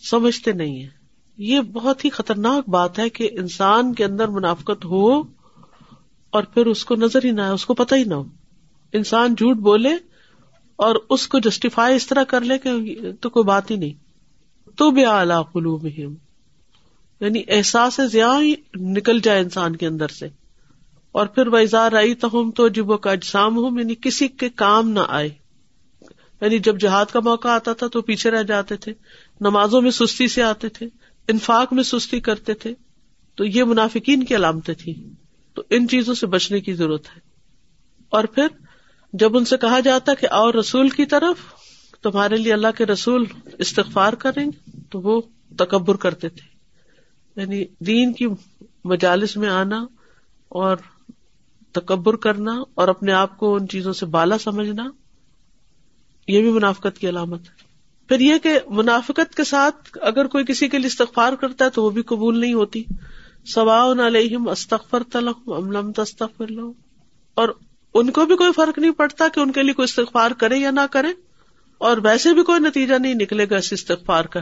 سمجھتے 0.09 0.51
نہیں 0.51 0.83
ہے 0.83 0.89
یہ 1.37 1.61
بہت 1.61 2.05
ہی 2.05 2.09
خطرناک 2.09 2.69
بات 2.69 2.99
ہے 2.99 3.09
کہ 3.09 3.29
انسان 3.31 3.93
کے 3.93 4.05
اندر 4.05 4.27
منافقت 4.27 4.85
ہو 4.85 5.21
اور 6.29 6.43
پھر 6.43 6.65
اس 6.65 6.85
کو 6.85 6.95
نظر 6.95 7.25
ہی 7.25 7.31
نہ 7.31 7.41
آئے، 7.41 7.51
اس 7.51 7.65
کو 7.65 7.73
پتہ 7.73 7.95
ہی 7.95 8.03
نہ 8.03 8.13
ہو۔ 8.13 8.23
انسان 8.93 9.33
جھوٹ 9.33 9.57
بولے 9.57 9.91
اور 10.75 10.95
اس 11.09 11.27
کو 11.27 11.39
جسٹیفائی 11.39 11.95
اس 11.95 12.07
طرح 12.07 12.23
کر 12.23 12.41
لے 12.41 12.57
کہ 12.57 12.71
تو 13.21 13.29
کوئی 13.29 13.43
بات 13.43 13.71
ہی 13.71 13.75
نہیں۔ 13.75 13.93
تو 14.77 14.91
بے 14.91 15.05
آلہ 15.05 15.41
قلوب 15.53 15.85
یعنی 15.85 17.43
احساس 17.47 17.99
زیاں 18.11 18.41
ہی 18.41 18.53
نکل 18.75 19.19
جائے 19.19 19.41
انسان 19.41 19.75
کے 19.75 19.87
اندر 19.87 20.07
سے۔ 20.07 20.27
اور 21.11 21.25
پھر 21.25 21.47
وہ 21.47 21.57
آئی 21.95 22.15
تو 22.15 22.39
ہم 22.39 22.51
تو 22.51 22.67
جب 22.67 22.89
وہ 22.89 22.97
اجسام 23.03 23.57
ہوں 23.57 23.79
یعنی 23.79 23.95
کسی 24.01 24.27
کے 24.27 24.49
کام 24.49 24.89
نہ 24.89 24.99
آئے۔ 25.07 25.29
یعنی 26.41 26.59
جب 26.59 26.79
جہاد 26.79 27.05
کا 27.05 27.19
موقع 27.19 27.47
آتا 27.47 27.73
تھا 27.73 27.87
تو 27.87 28.01
پیچھے 28.01 28.31
رہ 28.31 28.43
جاتے 28.43 28.75
تھے، 28.75 28.93
نمازوں 29.41 29.81
میں 29.81 29.91
سستی 29.91 30.27
سے 30.27 30.43
آتے 30.43 30.69
تھے، 30.69 30.87
انفاق 31.27 31.73
میں 31.73 31.83
سستی 31.83 32.19
کرتے 32.19 32.53
تھے۔ 32.53 32.73
تو 33.35 33.45
یہ 33.45 33.63
منافقین 33.63 34.23
کی 34.23 34.35
علامتیں 34.35 34.73
تھیں۔ 34.73 34.93
تو 35.53 35.63
ان 35.69 35.87
چیزوں 35.87 36.13
سے 36.13 36.27
بچنے 36.27 36.61
کی 36.61 36.73
ضرورت 36.73 37.05
ہے۔ 37.15 37.21
اور 38.09 38.23
پھر 38.23 38.47
جب 39.13 39.37
ان 39.37 39.45
سے 39.45 39.57
کہا 39.57 39.79
جاتا 39.79 40.13
کہ 40.13 40.29
اور 40.29 40.53
رسول 40.53 40.89
کی 40.89 41.05
طرف، 41.05 41.37
تمہارے 42.01 42.37
لیے 42.37 42.53
اللہ 42.53 42.67
کے 42.77 42.85
رسول 42.85 43.25
استغفار 43.59 44.13
کریں 44.13 44.45
گے 44.45 44.79
تو 44.89 45.01
وہ 45.01 45.21
تکبر 45.57 45.95
کرتے 45.95 46.29
تھے۔ 46.29 46.57
یعنی 47.41 47.65
دین 47.79 48.13
کی 48.13 48.27
مجالس 48.83 49.37
میں 49.37 49.49
آنا 49.49 49.85
اور 50.49 50.77
تکبر 51.71 52.15
کرنا 52.15 52.55
اور 52.73 52.87
اپنے 52.87 53.11
آپ 53.11 53.37
کو 53.37 53.55
ان 53.55 53.67
چیزوں 53.67 53.93
سے 53.93 54.05
بالا 54.05 54.37
سمجھنا، 54.37 54.89
یہ 56.27 56.41
بھی 56.41 56.51
منافقت 56.51 56.99
کی 56.99 57.09
علامت 57.09 57.41
ہے۔ 57.41 57.67
پھر 58.07 58.19
یہ 58.19 58.37
کہ 58.43 58.59
منافقت 58.67 59.35
کے 59.35 59.43
ساتھ 59.43 59.97
اگر 60.01 60.27
کوئی 60.27 60.45
کسی 60.45 60.67
کے 60.67 60.77
لیے 60.77 60.87
استغفار 60.87 61.33
کرتا 61.33 61.65
ہے 61.65 61.69
تو 61.69 61.83
وہ 61.83 61.89
بھی 61.89 62.01
قبول 62.01 62.39
نہیں 62.39 62.53
ہوتی۔ 62.53 62.83
سوا 63.45 63.91
علیہم 64.07 64.49
استغفر 64.49 65.03
تلم 65.11 65.53
املم 65.53 65.91
تستغفر 65.91 66.47
لو 66.47 66.73
اور 67.33 67.49
ان 67.93 68.11
کو 68.11 68.25
بھی 68.25 68.35
کوئی 68.35 68.51
فرق 68.51 68.79
نہیں 68.79 68.91
پڑتا 68.91 69.27
کہ 69.27 69.39
ان 69.39 69.51
کے 69.51 69.63
لیے 69.63 69.73
کوئی 69.73 69.83
استغفار 69.83 70.31
کرے 70.31 70.57
یا 70.57 70.71
نہ 70.71 70.79
کرے 70.91 71.07
اور 71.77 71.97
ویسے 71.97 72.33
بھی 72.33 72.43
کوئی 72.43 72.59
نتیجہ 72.59 72.95
نہیں 72.95 73.13
نکلے 73.13 73.45
گا 73.49 73.57
اس 73.57 73.73
استغفار 73.73 74.25
کا۔ 74.25 74.39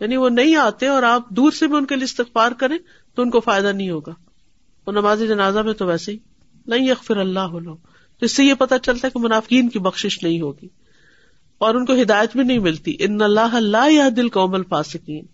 یعنی 0.00 0.16
وہ 0.16 0.28
نہیں 0.28 0.56
آتے 0.56 0.86
اور 0.86 1.02
آپ 1.02 1.28
دور 1.28 1.52
سے 1.52 1.66
بھی 1.66 1.76
ان 1.76 1.86
کے 1.86 1.94
لیے 1.94 2.04
استغفار 2.04 2.52
کریں 2.52 2.78
تو 3.14 3.22
ان 3.22 3.30
کو 3.30 3.40
فائدہ 3.40 3.66
نہیں 3.66 3.90
ہوگا۔ 3.90 4.12
وہ 4.86 4.92
نماز 4.92 5.20
جنازہ 5.20 5.58
میں 5.58 5.72
تو 5.72 5.86
ویسے 5.86 6.12
ہی۔ 6.12 6.18
نہیں 6.66 6.90
اخر 6.90 7.16
اللہ 7.16 7.40
ہو 7.40 7.58
لو 7.58 7.76
اس 8.20 8.36
سے 8.36 8.44
یہ 8.44 8.54
پتا 8.54 8.78
چلتا 8.78 9.08
ہے 9.08 9.10
کہ 9.10 9.18
منافقین 9.18 9.68
کی 9.68 9.78
بخش 9.78 10.22
نہیں 10.22 10.40
ہوگی۔ 10.40 10.68
اور 11.58 11.74
ان 11.74 11.86
کو 11.86 11.92
ہدایت 12.02 12.36
بھی 12.36 12.44
نہیں 12.44 12.58
ملتی۔ 12.58 12.96
ان 12.98 13.22
اللہ 13.22 13.40
اللہ 13.40 13.90
یا 13.90 14.08
دل 14.16 14.28
کومل 14.28 14.62
فاسکین 14.68 15.24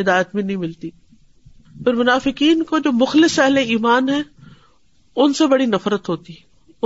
ہدایت 0.00 0.26
بھی 0.34 0.42
نہیں 0.42 0.56
ملتی۔ 0.56 0.90
پھر 1.84 1.94
منافقین 1.94 2.62
کو 2.62 2.78
جو 2.78 2.92
مخلص 2.92 3.38
اہل 3.38 3.56
ایمان 3.56 4.08
ہے 4.08 4.22
ان 5.16 5.32
سے 5.32 5.46
بڑی 5.46 5.66
نفرت 5.66 6.08
ہوتی 6.08 6.32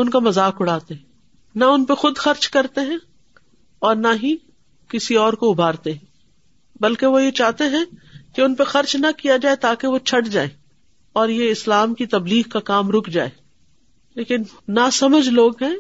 ان 0.00 0.11
کا 0.11 0.18
مذاق 0.18 0.56
اڑاتے 0.61 0.94
ہیں۔ 0.94 1.02
نہ 1.54 1.64
ان 1.64 1.84
پہ 1.84 1.94
خود 1.94 2.16
خرچ 2.16 2.48
کرتے 2.48 2.80
ہیں 2.80 2.98
اور 3.78 3.96
نہ 3.96 4.08
ہی 4.22 4.37
کسی 4.88 5.14
اور 5.14 5.32
کو 5.32 5.50
ابھارتے 5.50 5.92
ہیں۔ 5.92 6.06
بلکہ 6.80 7.06
وہ 7.06 7.22
یہ 7.22 7.30
چاہتے 7.30 7.64
ہیں 7.64 7.84
کہ 8.34 8.40
ان 8.40 8.54
پہ 8.54 8.64
خرچ 8.64 8.96
نہ 8.96 9.06
کیا 9.16 9.37
جائے 9.37 9.56
تاکہ 9.56 9.88
وہ 9.88 9.98
چھٹ 9.98 10.28
جائے 10.28 10.48
اور 11.12 11.28
یہ 11.28 11.50
اسلام 11.50 11.94
کی 11.94 12.06
تبلیغ 12.06 12.48
کا 12.48 12.61
کام 12.61 12.90
رک 12.90 13.08
جائے۔ 13.08 13.30
لیکن 14.14 14.42
نہ 14.68 14.80
سمجھ 14.92 15.28
لوگ 15.28 15.62
ہیں۔ 15.62 15.76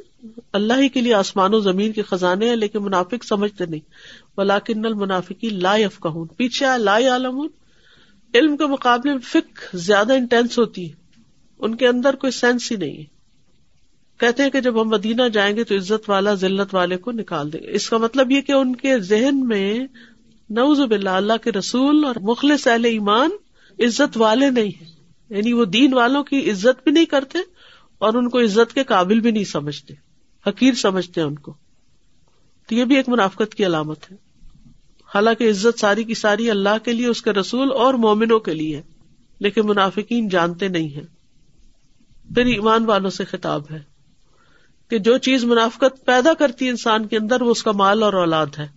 اللہ 0.52 0.72
ہی 0.72 0.88
کے 0.88 1.00
لیے 1.00 1.14
آسمان 1.14 1.54
و 1.54 1.60
زمین 1.60 1.92
کے 1.92 2.02
خزانے 2.02 2.48
ہیں، 2.48 2.56
لیکن 2.56 2.82
منافق 2.82 3.24
سمجھتے 3.24 3.66
نہیں۔ 3.66 3.80
بلاکن 4.36 4.80
منافقی 4.80 5.48
لا 5.48 5.76
یف 5.76 6.06
پیچھے 6.36 6.66
آئے 6.66 6.78
لا 6.78 6.96
عالم 6.96 7.40
علم 8.34 8.56
کے 8.56 8.66
مقابلے 8.66 9.12
میں 9.12 9.20
فک 9.20 9.76
زیادہ 9.76 10.12
انٹینس 10.12 10.58
ہوتی 10.58 10.90
ہے۔ 10.90 11.20
ان 11.58 11.74
کے 11.74 11.88
اندر 11.88 12.16
کوئی 12.16 12.30
سینس 12.30 12.72
ہی 12.72 12.76
نہیں 12.76 12.98
ہے۔ 12.98 13.17
کہتے 14.18 14.42
ہیں 14.42 14.50
کہ 14.50 14.60
جب 14.60 14.82
ہم 14.82 14.88
مدینہ 14.88 15.22
جائیں 15.32 15.56
گے 15.56 15.64
تو 15.64 15.76
عزت 15.76 16.10
والا، 16.10 16.34
ذلت 16.34 16.74
والے 16.74 16.96
کو 16.96 17.12
نکال 17.12 17.52
دیں 17.52 17.60
گے۔ 17.60 17.72
اس 17.72 17.90
کا 17.90 17.96
مطلب 17.96 18.30
یہ 18.30 18.40
کہ 18.40 18.52
ان 18.52 18.76
کے 18.76 18.98
ذہن 18.98 19.48
میں 19.48 19.86
نوز 20.50 20.80
باللہ، 20.80 21.10
اللہ 21.10 21.32
کے 21.44 21.52
رسول 21.52 22.04
اور 22.04 22.14
مخلص 22.20 22.66
اہل 22.66 22.84
ایمان 22.84 23.30
عزت 23.78 24.16
والے 24.16 24.50
نہیں 24.50 24.68
ہیں۔ 24.68 24.98
یعنی 25.30 25.52
وہ 25.52 25.64
دین 25.64 25.94
والوں 25.94 26.24
کی 26.24 26.50
عزت 26.50 26.84
بھی 26.84 26.92
نہیں 26.92 27.04
کرتے 27.04 27.38
اور 27.98 28.14
ان 28.14 28.28
کو 28.28 28.40
عزت 28.40 28.74
کے 28.74 28.84
قابل 28.84 29.20
بھی 29.20 29.30
نہیں 29.30 29.44
سمجھتے، 29.44 29.94
حقیر 30.46 30.74
سمجھتے 30.74 31.20
ان 31.20 31.34
کو۔ 31.34 31.54
تو 32.68 32.74
یہ 32.74 32.84
بھی 32.84 32.96
ایک 32.96 33.08
منافقت 33.08 33.54
کی 33.54 33.66
علامت 33.66 34.12
ہے۔ 34.12 34.16
حالانکہ 35.14 35.50
عزت 35.50 35.80
ساری 35.80 36.04
کی 36.04 36.14
ساری 36.14 36.50
اللہ 36.50 36.84
کے 36.84 36.92
لیے، 36.92 37.06
اس 37.06 37.22
کے 37.22 37.30
رسول 37.30 37.72
اور 37.72 37.94
مومنوں 37.94 38.38
کے 38.38 38.54
لیے 38.54 38.82
لیکن 39.40 39.66
منافقین 39.66 40.28
جانتے 40.28 40.68
نہیں 40.68 40.88
ہیں۔ 40.88 41.18
پھر 42.34 42.46
ایمان 42.46 42.84
والوں 42.84 43.10
سے 43.10 43.24
خطاب 43.24 43.62
ہے۔ 43.70 43.87
کہ 44.90 44.98
جو 44.98 45.18
چیز 45.18 45.44
منافقت 45.44 46.06
پیدا 46.06 46.34
کرتی 46.34 46.64
ہے 46.64 46.70
انسان 46.70 47.06
کے 47.06 47.16
اندر، 47.16 47.42
وہ 47.42 47.50
اس 47.50 47.62
کا 47.62 47.72
مال 47.72 48.02
اور 48.02 48.12
اولاد 48.12 48.46
ہے۔ 48.58 48.68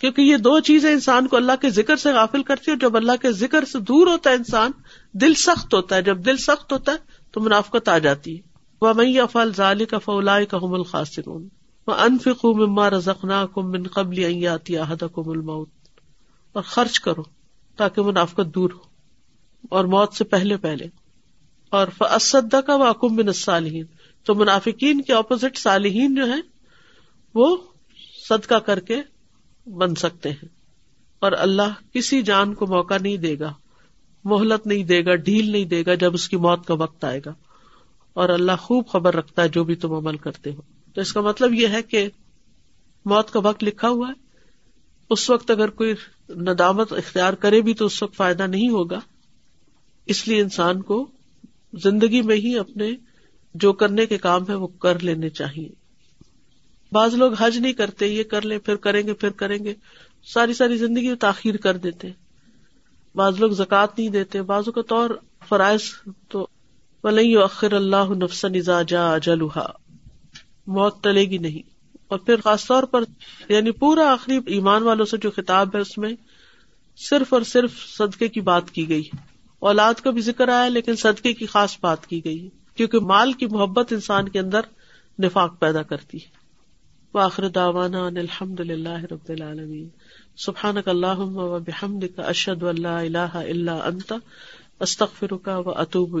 کیونکہ 0.00 0.22
یہ 0.22 0.36
دو 0.36 0.60
چیزیں 0.60 0.92
انسان 0.92 1.26
کو 1.26 1.36
اللہ 1.36 1.52
کے 1.60 1.70
ذکر 1.70 1.96
سے 1.96 2.12
غافل 2.12 2.42
کرتی 2.42 2.70
ہے 2.70 2.76
جب 2.76 2.96
اللہ 2.96 3.12
کے 3.22 3.32
ذکر 3.32 3.64
سے 3.64 3.78
دور 3.78 4.06
ہوتا 4.06 4.30
ہے 4.30 4.34
انسان، 4.34 4.70
دل 5.12 5.34
سخت 5.34 5.74
ہوتا 5.74 5.96
ہے۔ 5.96 6.02
جب 6.02 6.24
دل 6.24 6.36
سخت 6.36 6.72
ہوتا 6.72 6.92
ہے 6.92 6.96
تو 7.30 7.40
منافقت 7.40 7.88
آ 7.88 7.98
جاتی 7.98 8.36
ہے۔ 8.36 8.42
وہ 8.80 8.92
میں 8.92 9.18
افل 9.18 9.52
ظال 9.56 9.84
کا 9.84 9.98
فولا 9.98 10.44
کا 10.44 10.56
حم 10.56 10.74
الخاصر 10.74 11.28
وہ 11.28 11.94
انفق 11.94 12.44
مما 12.44 12.90
رزقنا 12.90 13.46
کم 13.54 13.70
من 13.70 13.82
قبل 13.82 14.24
ایاتی 14.24 14.78
احد 14.78 15.02
الموت۔ 15.02 15.68
اور 16.52 16.62
خرچ 16.62 17.00
کرو 17.00 17.22
تاکہ 17.76 18.02
منافقت 18.02 18.54
دور 18.54 18.70
ہو، 18.70 18.78
اور 19.70 19.84
موت 19.84 20.14
سے 20.14 20.24
پہلے 20.24 20.56
پہلے۔ 20.56 20.86
اور 21.70 21.86
فصدا 21.98 22.60
کا 22.60 22.74
واقم 22.74 23.16
بن 23.16 23.26
الصالحین 23.26 23.84
تو 24.24 24.34
منافقین 24.34 25.02
کے 25.02 25.12
اپوزٹ 25.12 25.56
صالحین 25.56 26.14
جو 26.14 26.24
ہیں، 26.24 26.42
وہ 27.34 27.56
صدقہ 28.28 28.54
کر 28.54 28.80
کے 28.80 28.96
بن 29.66 29.94
سکتے 29.94 30.30
ہیں۔ 30.30 30.48
اور 31.18 31.32
اللہ 31.32 31.94
کسی 31.94 32.22
جان 32.22 32.54
کو 32.54 32.66
موقع 32.66 32.94
نہیں 33.00 33.16
دے 33.16 33.38
گا، 33.38 33.54
مہلت 34.24 34.66
نہیں 34.66 34.84
دے 34.84 35.04
گا، 35.04 35.14
ڈھیل 35.14 35.50
نہیں 35.50 35.64
دے 35.64 35.82
گا 35.86 35.94
جب 35.94 36.14
اس 36.14 36.28
کی 36.28 36.36
موت 36.36 36.66
کا 36.66 36.74
وقت 36.74 37.04
آئے 37.04 37.20
گا۔ 37.26 37.34
اور 38.12 38.28
اللہ 38.28 38.52
خوب 38.60 38.88
خبر 38.88 39.16
رکھتا 39.16 39.42
ہے 39.42 39.48
جو 39.48 39.64
بھی 39.64 39.74
تم 39.74 39.92
عمل 39.92 40.16
کرتے 40.16 40.52
ہو۔ 40.52 40.60
تو 40.94 41.00
اس 41.00 41.12
کا 41.12 41.20
مطلب 41.20 41.54
یہ 41.54 41.68
ہے 41.68 41.82
کہ 41.82 42.08
موت 43.04 43.30
کا 43.30 43.40
وقت 43.40 43.64
لکھا 43.64 43.88
ہوا 43.88 44.08
ہے۔ 44.08 44.12
اس 45.10 45.30
وقت 45.30 45.50
اگر 45.50 45.70
کوئی 45.70 45.94
ندامت 46.28 46.92
اختیار 46.92 47.32
کرے 47.32 47.60
بھی 47.60 47.74
تو 47.74 47.86
اس 47.86 48.02
وقت 48.02 48.14
فائدہ 48.14 48.42
نہیں 48.42 48.68
ہوگا۔ 48.68 49.00
اس 50.06 50.28
لیے 50.28 50.40
انسان 50.40 50.82
کو 50.82 51.10
زندگی 51.72 52.22
میں 52.22 52.36
ہی 52.36 52.58
اپنے 52.58 52.90
جو 53.54 53.72
کرنے 53.72 54.06
کے 54.06 54.18
کام 54.18 54.48
ہے 54.48 54.54
وہ 54.54 54.66
کر 54.66 54.98
لینے 54.98 55.30
چاہیے۔ 55.30 55.68
بعض 56.92 57.14
لوگ 57.14 57.32
حج 57.32 57.58
نہیں 57.58 57.72
کرتے، 57.72 58.06
یہ 58.06 58.22
کر 58.22 58.42
لیں، 58.42 58.58
پھر 58.58 58.76
کریں 58.76 59.06
گے، 59.06 59.12
پھر 59.12 59.30
کریں 59.30 59.64
گے۔ 59.64 59.74
ساری 60.24 60.54
ساری 60.54 60.76
زندگی 60.76 61.14
تاخیر 61.14 61.56
کر 61.56 61.76
دیتے۔ 61.76 62.08
بعض 63.14 63.40
لوگ 63.40 63.50
زکات 63.50 63.98
نہیں 63.98 64.08
دیتے 64.08 64.42
بازو 64.42 64.72
کا 64.72 64.82
طور 64.82 65.10
فرائض 65.48 65.80
تو 66.28 66.46
ولی 67.04 67.36
اخر 67.36 67.72
اللہ 67.72 68.10
نفسن 68.22 68.82
جا 68.86 69.18
جلوہا 69.18 69.66
موت 70.66 71.04
ٹلے 71.04 71.24
گی 71.24 71.38
نہیں۔ 71.38 71.68
اور 72.08 72.18
پھر 72.18 72.40
خاص 72.44 72.66
طور 72.66 72.82
پر 72.82 73.04
یعنی 73.48 73.70
پورا 73.70 74.12
آخری 74.12 74.38
ایمان 74.46 74.82
والوں 74.82 75.04
سے 75.04 75.16
جو 75.16 75.30
خطاب 75.30 75.76
ہے 75.76 75.80
اس 75.80 75.98
میں، 75.98 76.12
صرف 76.96 77.34
اور 77.34 77.42
صرف 77.42 77.70
صدقے 77.98 78.28
کی 78.28 78.40
بات 78.40 78.70
کی 78.70 78.88
گئی۔ 78.88 79.02
اولاد 79.58 79.94
کا 79.94 80.10
بھی 80.10 80.20
ذکر 80.20 80.48
آیا، 80.48 80.68
لیکن 80.68 80.96
صدقے 80.96 81.32
کی 81.32 81.46
خاص 81.46 81.76
بات 81.80 82.06
کی 82.06 82.24
گئی۔ 82.24 82.48
کیونکہ 82.74 82.98
مال 82.98 83.32
کی 83.32 83.46
محبت 83.46 83.92
انسان 83.92 84.28
کے 84.28 84.38
اندر 84.38 84.60
نفاق 85.18 85.60
پیدا 85.60 85.82
کرتی 85.82 86.18
ہے۔ 86.18 86.42
وآخر 87.14 87.48
دعوانا 87.48 88.06
ان 88.06 88.16
الحمد 88.16 88.60
للہ 88.60 89.04
رب 89.10 89.28
العالمین۔ 89.28 89.88
سبحان 90.36 90.74
اللہ 90.86 91.18
و 91.18 91.58
بحمد 91.58 92.04
کا 92.16 92.22
و 92.62 92.68
اللہ 92.68 92.88
اللہ 92.88 93.34
اللہ 93.34 93.70
انت، 93.70 94.12
استغفرک 94.80 95.48
و 95.48 95.62
و 95.64 95.70
اطوب 95.70 96.14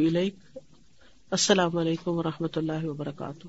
السلام 1.30 1.76
علیکم 1.76 2.10
و 2.10 2.22
رحمۃ 2.22 2.56
اللہ 2.56 2.84
وبرکاتہ۔ 2.84 3.46